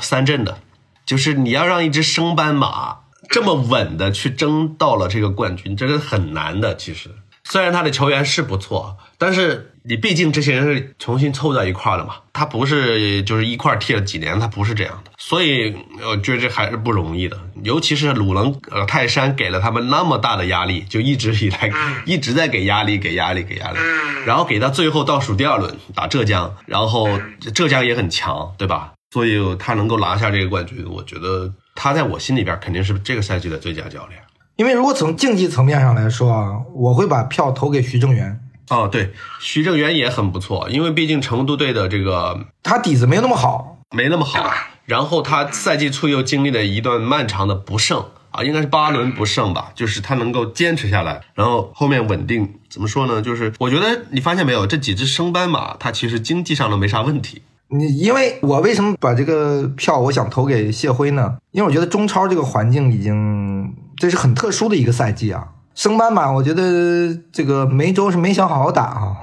[0.00, 0.58] 三镇的。
[1.04, 2.98] 就是你要让一只升班马
[3.28, 6.76] 这么稳的去争到了这个冠军，这是很难的。
[6.76, 7.10] 其实，
[7.42, 9.74] 虽然他的球员是不错，但是。
[9.88, 15.74] 你毕竟这些人是重新凑在一块儿的嘛，他不是就是一块儿踢了几年，他不是这样的，所以
[16.06, 17.40] 我觉得这还是不容易的。
[17.62, 21.72] 尤其是鲁能呃泰山给了他们那么大的压力，就一直以来
[22.04, 23.78] 一直在给压力，给压力，给压力，
[24.26, 27.08] 然后给到最后倒数第二轮打浙江，然后
[27.54, 28.92] 浙江也很强，对吧？
[29.14, 34.20] 所以他能够拿下这个冠军，我觉得他在我心里边肯定是这个赛季的最佳教练。
[34.56, 38.38] 因为如果从竞技层面上来说啊，我会把票投给徐正源。
[38.68, 44.50] 哦，对，徐正源也很不错，因为毕竟成都队的这个他底子没有那么好，没那么好。
[44.84, 52.54] 然后他赛季初又经历了一段漫长的不胜啊，应该是八轮不胜吧，就是他能够坚持下来，然后后面稳定。
[52.70, 53.22] 怎么说呢？
[53.22, 57.42] 就是我觉得你发现没有，这几只升班马，他其实经济上都没啥问题。
[57.70, 61.36] 你因为我为什么把这个票我想投给谢辉呢？
[61.52, 65.48] 因为我觉得中超这个环境已经这是很特殊的一个赛季啊。
[65.78, 69.16] 升班马，我觉得这个梅州是没想好好打啊，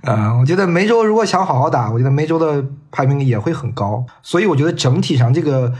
[0.10, 4.06] 啊，我觉得梅州如果想好好打，我觉得梅州的排名也会很高。
[4.22, 5.70] 所以我觉得整体上这个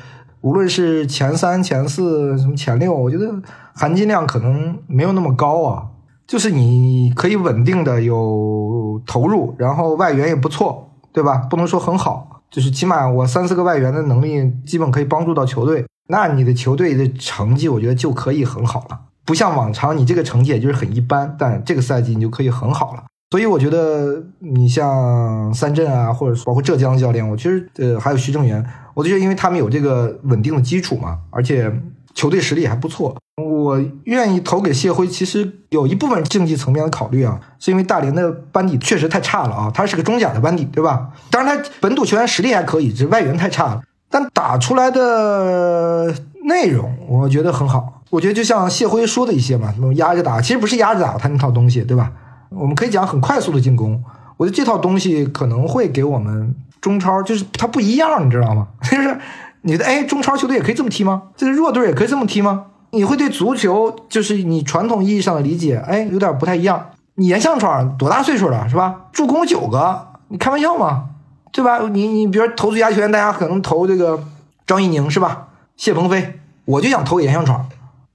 [0.43, 3.41] 无论是前三、前四、什么前六，我觉得
[3.75, 5.85] 含金量可能没有那么高啊。
[6.27, 11.39] 就是你可以稳定的有投入，然后外援也不错，对吧？
[11.49, 19.01] 不能说很好，就是起码我三四个外援的能力基本可以帮助到球队，那你的球队的成绩我觉得就可以很好了。
[19.27, 23.03] 不像往常，你这个成绩也就是很一般，但这个赛季你就可以很好了。
[23.33, 28.65] 所以我觉得你像三镇啊，或者包括浙江教练，我其实呃还有徐正源，
[28.95, 31.71] 我就觉得因为他们有这个稳定的基础嘛，而且
[32.15, 35.09] 球队实力还不错，我愿意投给谢辉。
[35.09, 41.11] 其实有一部分竞技层面的考虑啊，是因为大连的班底确实太差了啊，他是个中甲的班底，对吧？
[41.29, 46.15] 当然他本土球员实力还可以，只是外援太差了，但打出来的
[46.45, 47.96] 内容我觉得很好。
[48.11, 52.13] 我觉得就像谢辉说的一些嘛，那种压着打，其实不是压着打他那套东西，对吧？
[52.51, 54.03] 我们可以讲很快速的进攻。
[54.37, 58.69] 我觉得这套东西可能会给我们中超，就是它不一样，你知道吗？
[58.89, 59.19] 就是
[59.63, 61.23] 你的哎，中超球队也可以这么踢吗？
[61.37, 62.67] 这个弱队也可以这么踢吗？
[62.91, 66.91] 你会对足球就是你传统意义上的理解，哎，有点不太一样。
[67.17, 69.07] 你严向闯多大岁数了，是吧？
[69.11, 71.07] 助攻九个，你开玩笑吗？
[71.51, 71.81] 对吧？
[71.91, 74.23] 你你比如投最佳球员，大家可能投这个
[74.67, 75.49] 张怡宁是吧？
[75.77, 77.67] 谢鹏飞，我就想投严向闯。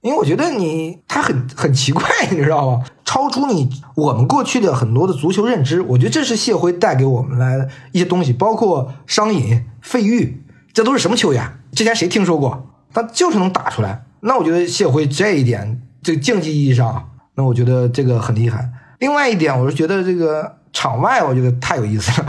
[0.02, 2.84] 因为我觉得你他很很奇怪，你知道吗？
[3.04, 10.42] 超出你我们过去的很多的足球认知，我觉得这是谢辉带给我们来的一些东西，包括商隐、费玉，
[10.72, 11.58] 这都是什么球员？
[11.72, 12.68] 之前谁听说过？
[12.92, 14.04] 他就是能打出来。
[14.20, 18.70] 那我觉得谢辉这一点，这个竞技意义上，那我觉得这个很厉害。
[18.98, 22.26] 另外一点，我是觉得这个场外，我觉得太有意思了。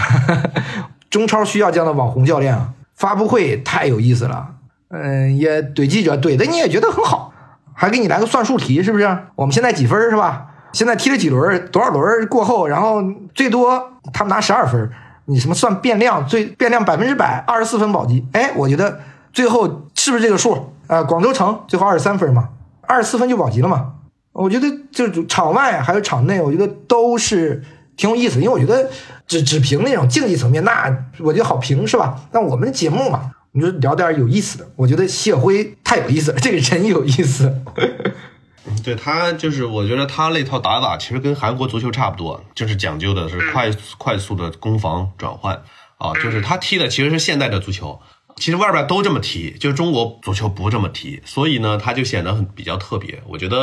[1.09, 4.47] 中超需要这样的网红教练啊，发布会太有意思了。
[4.89, 7.32] 嗯，也怼记者，怼的你也觉得很好，
[7.73, 9.17] 还给你来个算术题，是不是？
[9.35, 10.47] 我们现在几分是吧？
[10.71, 13.03] 现在踢了几轮，多少轮过后，然后
[13.35, 14.89] 最多他们拿十二分，
[15.25, 16.25] 你什么算变量？
[16.25, 18.25] 最变量百分之百，二十四分保级。
[18.31, 18.99] 哎，我觉得
[19.31, 20.73] 最后是不是这个数？
[20.87, 22.49] 啊，广州城最后二十三分嘛，
[22.81, 23.93] 二十四分就保级了嘛。
[24.33, 27.63] 我觉得就场外还有场内，我觉得都是
[27.95, 28.89] 挺有意思，因为我觉得
[29.27, 32.15] 只只凭那种竞技层面，那我觉得好评是吧？
[32.31, 34.69] 那我们的节目嘛，你说聊点有意思的。
[34.75, 37.63] 我觉得谢辉太有意思了，这个人有意思。
[38.83, 45.61] 对他就是，我觉得他那套打法其实跟韩国足球差不多，就是讲究的是快快速的攻防转换
[45.97, 47.99] 啊，就是他踢的其实是现代的足球。
[48.37, 53.21] 其实外边都这么踢，就是中国足球不这么踢，所以呢，他就显得很比较特别。
[53.27, 53.57] 我觉得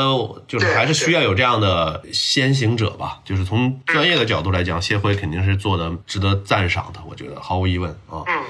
[0.47, 3.19] 就是还是需要有这样的先行者吧。
[3.25, 8.23] 就是从专业的角度来讲，谢辉肯定是做的值得赞赏的，我觉得毫无疑问啊。
[8.27, 8.43] 嗯。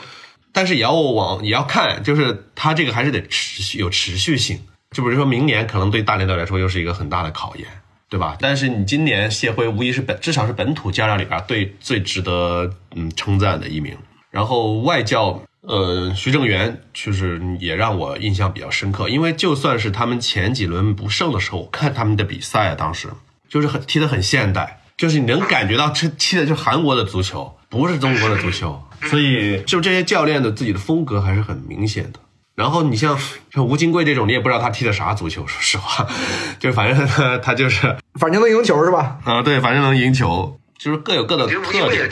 [0.54, 4.60] 但是也要往也要看，就是他这个还是得持续有持续性。
[4.92, 7.68] 就比如说明年可能对大连队来说又是一个很大的考验，
[8.10, 8.36] 对吧？
[8.40, 13.98] 但是你今年谢辉无疑是本至少是本土教练里边最最值得嗯称赞的一名。
[14.30, 15.42] 然后外教。
[15.64, 23.10] 呃，徐正元确实也让我印象比较深刻，因为就算是他们前几轮不胜的时候，看他们的比赛啊，当时
[23.48, 32.20] 就是很踢得很现代，就是你能感觉到这踢的就是韩国的足球，不是中国的足球，所以就这些教练的自己的风格还是很明显的。
[32.56, 33.18] 然后你像
[33.52, 36.06] 像吴金贵这种，你也不知道他踢的啥足球，说实话，
[36.60, 39.18] 就反正他他就是，反正能赢球是吧？
[39.24, 40.58] 啊，对，反正能赢球。
[40.78, 42.10] 就是各有各的特点。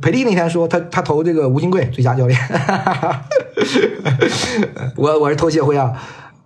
[0.00, 2.40] 裴丽那天说他他投这个吴金贵最佳教练，
[4.96, 5.92] 我我是投谢辉啊。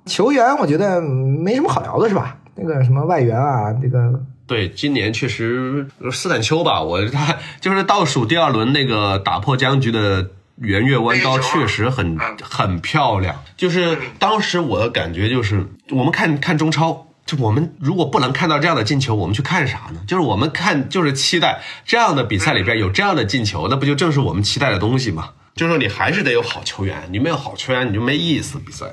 [0.07, 2.37] 球员我觉得没什么好聊的是吧？
[2.57, 4.21] 那个什么外援啊，这个
[4.51, 13.45] 对，今年确实斯坦丘吧，我他就是倒数第二轮那个打破僵局的圆月弯刀确实很很漂亮。
[13.57, 17.07] 就是当时我的感觉就是，我们看看中超。
[17.25, 20.01] 就我们如果不能看到这样的进球，我们去看啥呢？
[20.09, 25.29] 就是我们看，就是期待这样的比赛里边有这样的进球，那不就正是我们期待的东西吗？
[25.55, 28.87] 就是说你还是得有好球员，你没有好球员你就没意思比赛。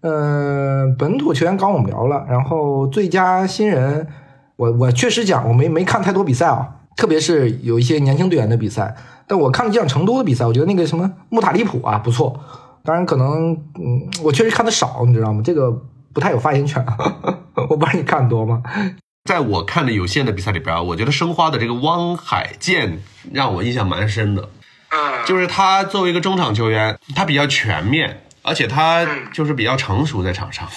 [0.00, 4.08] 呃，本土球员刚我们聊了，然后最佳新人，
[4.56, 8.96] 我我确实讲我没没看太多比赛啊，特别是有一些年轻队员的比赛，
[9.26, 12.40] 但我看了几场成都的比赛，我觉得那个什么穆塔利普啊不错，
[12.84, 15.40] 当然可能嗯我确实看的少，你知道吗？
[15.44, 15.82] 这个。
[16.14, 16.84] 不太有发言权，
[17.56, 18.62] 我不知道你看多吗？
[19.24, 23.00] 在我看的有限的比赛里边，我觉得申花的这个汪海建
[23.32, 24.46] 让我印象蛮深的。
[24.90, 30.68] 嗯，就是他作为一个中场球员，他比较全面，而且他就是比较成熟在场上，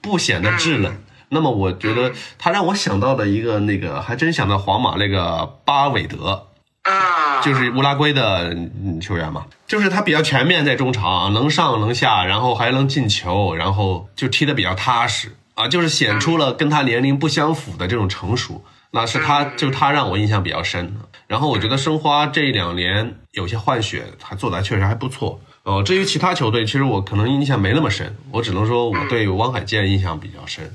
[0.00, 0.92] 不显得稚嫩。
[1.28, 6.48] 那么我觉得他让我想到的一个那个，还真想到皇马那个巴韦德。
[6.82, 8.54] 啊，就是乌拉圭的
[9.00, 20.94] 球员嘛，就是他比较全面，在中场能上能下，然后还能进球，然后就踢得比较踏实啊，就是显出了跟他年龄不相符的这种成熟，那是他就他让我印象比较深。
[21.26, 25.40] 然后我觉得申花这两年有些换血，他做的确实还不错。
[25.62, 30.70] 哦，至于其他球队，其实我可能印象没那么深，我只能说我对汪海建印象比较深。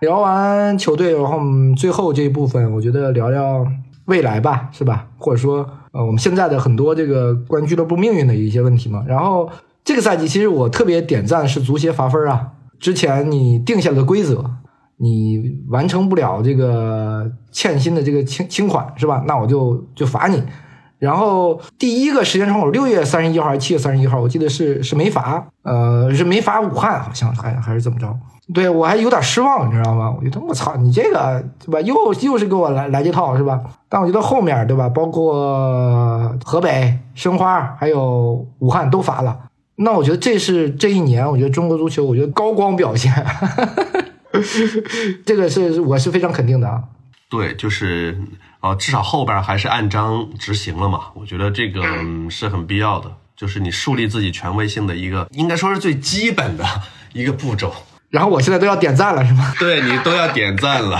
[0.00, 1.40] 聊完球队，然后
[1.76, 3.66] 最后这一部分，我觉得聊聊。
[4.06, 5.06] 未来吧，是吧？
[5.18, 9.04] 或者说，呃，我们现在的很多这个关于俱乐部命运的一些问题嘛。
[9.06, 9.48] 然后
[9.84, 12.54] 这个赛季，其实我特别点赞是足协罚分啊。
[12.80, 14.44] 之前你定下的规则，
[14.96, 19.22] 你完成不了这个欠薪的这个清清款，是吧？
[19.28, 20.42] 那我就就罚你。
[21.00, 28.14] 然后第一个时间窗口六月三十一号还是七月三十一号，我记得是是没罚，呃，是没罚武汉，好像还还是怎么着？
[28.52, 30.14] 对我还有点失望，你知道吗？
[30.16, 31.80] 我觉得我操，你这个对吧？
[31.80, 33.60] 又又是给我来来这套是吧？
[33.88, 34.88] 但我觉得后面对吧？
[34.88, 39.38] 包括河北申花还有武汉都罚了。
[39.76, 43.10] 那我觉得这是这一年，我觉得中国足球，我觉得高光表现，
[45.24, 46.82] 这个是我是非常肯定的啊。
[47.30, 48.20] 对，就是
[48.60, 51.04] 呃，至少后边还是按章执行了嘛。
[51.14, 51.82] 我觉得这个
[52.28, 56.64] 是很必要的，就是你树立自己权威性的一个，应该说是最基本的
[57.12, 57.72] 一个步骤。
[58.10, 59.54] 然后我现在都要点赞了，是吗？
[59.60, 60.98] 对你都要点赞了，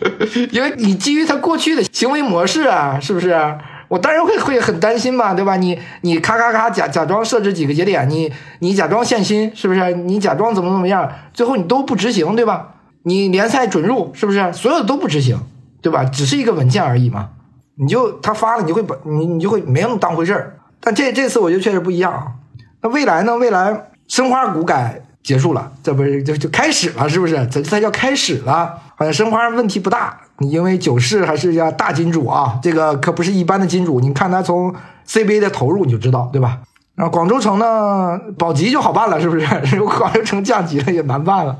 [0.50, 3.58] 因为你基于他过去的行为模式啊，是不是？
[3.88, 5.56] 我当然会会很担心嘛，对吧？
[5.56, 9.92] 你你咔咔咔假假装设置几个节点，你你假装限薪，是不是？
[9.92, 12.76] 你假装怎么怎么样，最后你都不执行，对吧？
[13.02, 15.38] 你联赛准入是不是所有的都不执行，
[15.80, 16.04] 对吧？
[16.04, 17.30] 只是一个文件而已嘛。
[17.76, 20.58] 你就他发了，你就会把你你就会没那么当回事儿。
[20.80, 22.38] 但这这次我觉得确实不一样。
[22.82, 23.36] 那未来呢？
[23.36, 27.46] 未来申花股改结束了，这不是就就开始了，是不是？
[27.50, 28.78] 这才叫开始了。
[28.96, 34.00] 好像申花问题不大，你因为九世还是家大金主啊，这个可不是一般的金主。
[34.00, 34.74] 你看他从
[35.06, 36.58] CBA 的投入你就知道，对吧？
[36.96, 39.46] 然后广州城呢，保级就好办了，是不是？
[39.74, 41.56] 如果广州城降级了也难办了。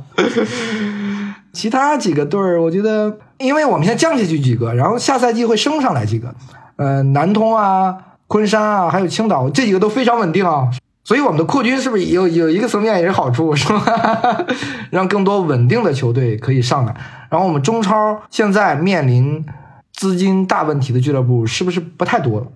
[1.52, 6.34] 其他几个队儿，我觉得，因为我们现在降下去几个，然后下赛季会升上来几个，
[6.76, 7.96] 呃，南通啊、
[8.26, 10.70] 昆山啊，还有青岛这几个都非常稳定啊，
[11.04, 14.46] 所以我们的扩军是不是有有一个层面也是好处， 是吧？
[14.90, 16.94] 让更多稳定的球队可以上来。
[17.28, 19.44] 然后我们中超现在面临
[19.92, 22.46] 资金大问题的俱乐部是不是不太多了？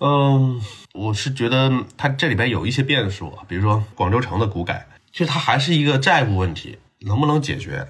[0.00, 0.60] 嗯，
[0.94, 7.86] 我是觉得它这里边有一些变数，比如说广州城的股改，其实它还是一个债务问题，能不能解决？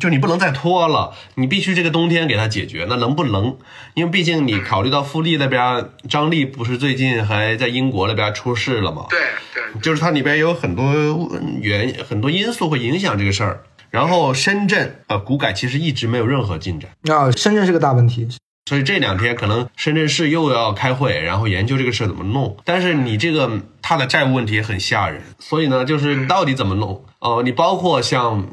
[0.00, 2.86] 就你不能再拖了，你必须这个冬天给它解决。
[2.88, 3.56] 那能不能？
[3.94, 9.06] 因为毕竟你考虑到富力那边，张力不是最近还在英国那边出事了吗？
[9.08, 9.20] 对
[9.54, 11.30] 对，就是它里边有很多
[11.60, 13.62] 原很多因素会影响这个事儿。
[13.90, 18.28] 然后深圳呃股改其实一直没有任何进展啊，深圳是个大问题。
[18.68, 22.56] 所以这两天可能深圳市又要开会，然后研究这个事怎么弄。
[22.64, 27.04] 但是你这个它的债务问题也很吓人，所以呢，就是到底怎么弄？
[27.20, 28.44] 哦，你包括像。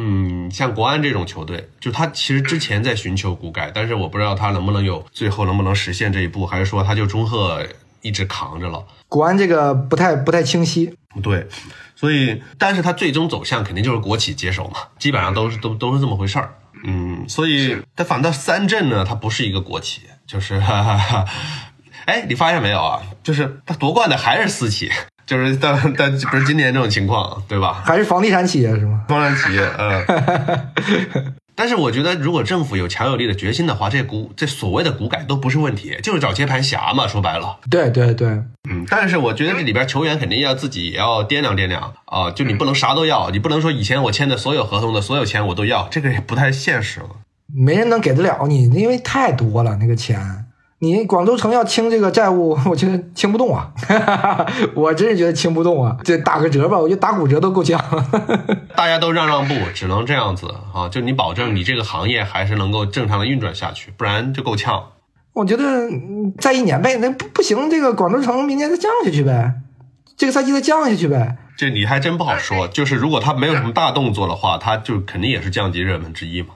[0.00, 7.66] 嗯，像国安这种球队，就他其实之前在寻求股改，但是我不知道他能不能有最后能不能实现这一步，还是说他就中赫
[8.00, 8.84] 一直扛着了。
[9.08, 10.94] 国安这个不太不太清晰。
[11.20, 11.48] 对，
[11.96, 16.54] 所以，但是他最终走向肯定就是国企接手嘛，基本上都是都都是这么回事儿。
[16.84, 21.24] 嗯，所以他反倒三镇呢，它不是一个国企，就是哈哈哈，
[22.06, 23.02] 哎，你发现没有啊？
[23.24, 24.92] 就是他夺冠的还是私企。
[25.28, 27.82] 就是但但不是今年这种情况，对吧？
[27.84, 29.04] 还是房地产企业是吗？
[29.06, 31.34] 房地产企业，嗯。
[31.54, 37.06] 但是我觉得，如果政府有强有力的决心的话，这股这所谓的股改都不是问题，就是找接盘侠嘛。
[37.06, 38.28] 说白了，对对对，
[38.70, 38.86] 嗯。
[38.88, 47.08] 但是我觉得这里边球员肯定要自己也要掂量掂量啊，就你不能啥都要，你不能说以前我签的所有合同的所有钱我都要，这个也不太现实了。
[47.52, 50.46] 没人能给得了你，因为太多了那个钱。
[50.80, 53.72] 你广州城要清这个债务， 我觉得清不动啊！
[54.76, 55.96] 我真是觉得清不动啊！
[56.04, 57.82] 这打个折吧，我觉得打骨折都够呛。
[58.76, 60.88] 大家都让让步，只能这样子啊！
[60.88, 64.84] 就你保证你这个行业还是能够正常的运转下去，不然就够呛。
[65.32, 65.88] 我觉得
[66.38, 69.54] 再一年呗，那不不行，这个广州城明年再降下去呗，
[70.16, 71.38] 这个赛季再降下去呗。
[71.56, 72.68] 这你还真不好说。
[72.68, 76.50] 就是如果他没有什么大动作的话，他就肯定也是降级热门之一嘛。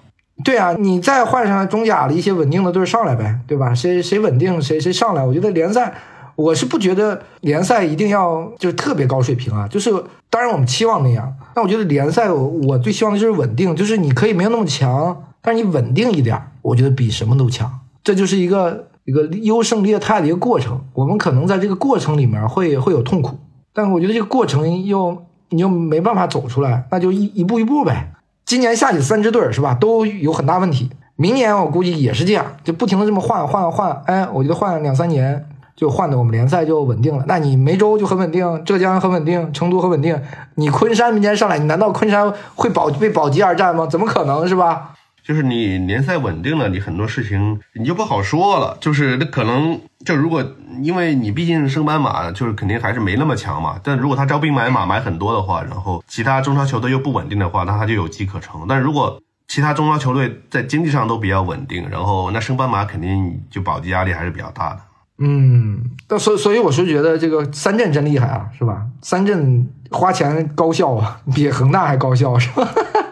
[0.45, 3.75] 对啊，你再换上中甲的一些稳定的队上来呗，对吧？
[3.75, 5.25] 谁谁稳定谁谁上来。
[5.25, 5.95] 我觉得联赛，
[6.37, 9.69] 我是不觉得联赛一定要就是特别高水平啊。
[9.69, 9.91] 就是
[10.31, 17.71] 当然我们期望那样，但我觉得联赛我我最希望的就是稳定，就是你可以没有那么强，但是你稳定一点，我觉得比什么都强。
[18.03, 20.81] 这就是一个一个优胜劣汰的一个过程。
[20.95, 23.39] 我们可能在这个过程里面会会有痛苦，
[23.73, 28.13] 但我觉得这个过程又你又没办法走出来，那就一一步一步呗。
[28.53, 30.91] 今年下去三支队是吧，都有很大问题。
[31.17, 34.03] 明年我估计也是这样，就不停的这么换换换。
[34.05, 35.43] 哎，我觉得换两三年
[35.75, 37.25] 就换的我们联赛就稳定了。
[37.27, 40.21] 那你梅州就很稳定，浙江很稳定，成都很稳定。
[40.57, 43.87] 你昆山明年上来，你难道昆山会保为保级而战吗？
[43.87, 44.91] 怎么可能是吧？
[45.23, 48.77] 就是你联赛稳定了，你很多事情你就不好说了。
[48.81, 50.45] 就是那可能就如果
[50.83, 53.77] 因为你毕竟升班马，就是肯定还是没那么强嘛。
[53.83, 58.67] 但如果他招兵买马买很多的话，然后其他中超球队又不稳定的话，那他就有机可乘。
[58.69, 64.81] 但如果其他中超球队在经济上都比较稳定，然后那升班马肯定就保级压力还是比较大的。
[65.19, 68.83] 嗯，但所所以我是觉得这个三镇真厉害啊，是吧？
[69.03, 72.67] 三镇花钱高效啊，比恒大还高效，是吧？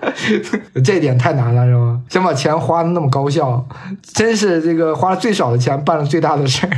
[0.84, 2.00] 这一点太难了，是吧？
[2.08, 3.66] 想把钱花的那么高效，
[4.02, 6.70] 真是这个花了最少的钱办了最大的事儿。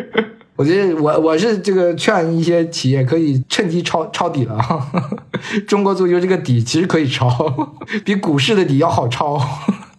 [0.56, 4.58] 我觉得我我是这个劝一些企业可以趁机抄抄底了。
[5.68, 7.30] 中国足球这个底其实可以抄，
[8.04, 9.40] 比股市的底要好抄。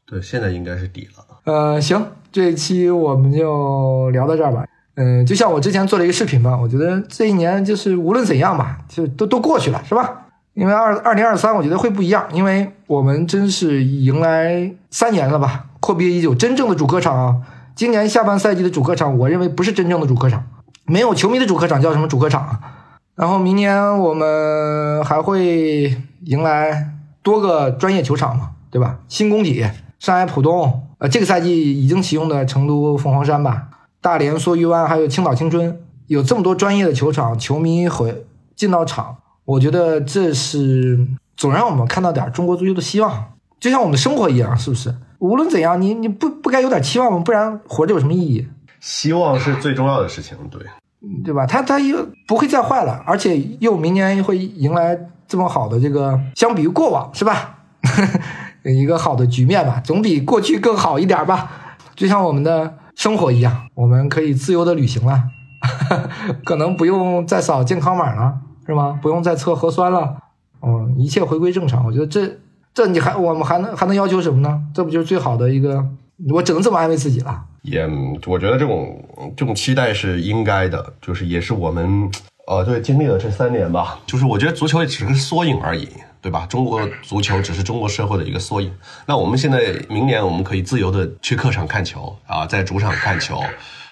[0.06, 1.26] 对，现在应该是底了。
[1.46, 4.66] 呃，行，这一期我们就聊到这儿吧。
[4.96, 10.26] 嗯，就像我之前做了一个视频吧，我觉得这一年就是无论怎样吧，就都都过去了，是吧？
[10.60, 17.38] 因为二二零二三，我觉得会不一样，因为我们真是迎来三年了吧，阔别已久，真正的主客场啊！
[17.76, 20.44] 今年下半赛季的主客场，我认为不是真正的主客场，
[20.86, 22.60] 没有球迷的主客场叫什么主客场啊？
[23.16, 25.96] 然后明年我们还会
[26.26, 26.90] 迎来
[27.24, 29.00] 多个专业球场嘛，对吧？
[29.08, 29.66] 新工体、
[29.98, 33.68] 上海浦东，呃，这个赛季已经启用的成都凤凰山吧，
[34.02, 38.26] 大连梭鱼湾，还有青岛青春，有这么多专业的球场，球迷会
[38.58, 39.19] 进到场。
[39.50, 43.34] 我觉得这是总让我们看到点中国足球的希望。
[43.60, 44.94] 就像我们的生活一样，是不是？
[45.18, 47.20] 无论怎样，你你不不该有点期望吗？
[47.26, 48.48] 不然活着有什么意义？
[48.80, 50.62] 希望是最重要的事情，对，
[51.26, 51.48] 对吧？
[51.48, 54.96] 他他又不会再坏了，而且又明年会迎来
[55.28, 57.58] 这么好的这个，相比于过往是吧？
[58.64, 61.78] 一个好的局面吧，总比过去更好一点吧。
[61.96, 65.24] 就像我们的生活一样，我们可以自由的旅行了，
[66.46, 68.38] 可能不用再扫健康码了，
[68.70, 69.00] 是吗？
[69.02, 70.16] 不用再测核酸了，
[70.62, 71.84] 嗯，一切回归正常。
[71.84, 72.38] 我觉得这
[72.72, 74.62] 这你还我们还能还能要求什么呢？
[74.76, 75.84] 这不就是最好的一个？
[76.32, 77.46] 我只能这么安慰自己了。
[77.64, 77.90] 也，
[78.28, 79.04] 我觉得这种
[79.36, 82.12] 这种期待是应该的，就是也是我们
[82.46, 85.90] 呃，对经历了这三年吧，就是我觉得足球也只是缩影而已，
[86.22, 86.46] 对吧？
[86.46, 88.72] 中国足球只是中国社会的一个缩影。
[89.06, 93.42] 那我们现在明年我们可以自由的去客场看球啊，在主场看球，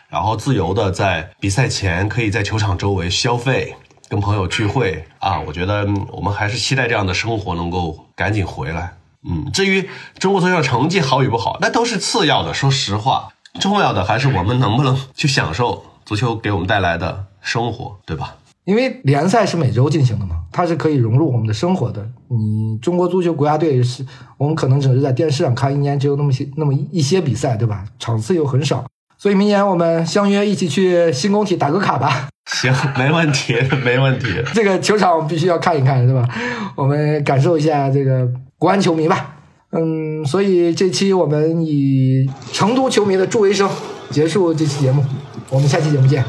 [0.10, 3.76] 然后自由的在比赛前可以在球场周围消费，
[4.10, 5.40] 跟朋友聚会啊。
[5.40, 8.94] 我觉得我们还是期待这样的生活能够赶紧回来。
[9.28, 9.90] 嗯，至于
[10.20, 12.54] 中国足球成绩好与不好，那都是次要的。
[12.54, 13.30] 说实话，
[13.60, 18.36] 重要的还是我们能不能去享受足球给我们带来的生活，对吧？
[18.64, 22.06] 因为联赛是每周进行的嘛，它是可以融入我们的生活的。
[22.28, 24.06] 你中国足球国家队是
[24.38, 27.86] 我们可能只是在电视上看，一年只有那么些那么一些比赛，对吧？
[27.98, 28.86] 场次又很少，
[29.18, 32.28] 所以明年我们相约一起去新工体打个卡吧。
[32.52, 34.28] 行，没问题，没问题。
[34.54, 36.28] 这个球场我们必须要看一看，是吧？
[36.76, 38.28] 我们感受一下这个。
[38.60, 39.36] 国安球迷吧，
[39.72, 43.70] 嗯，所以这期我们以成都球迷的助威声
[44.10, 45.06] 结束这期节目，
[45.52, 46.26] 我们下期节目见。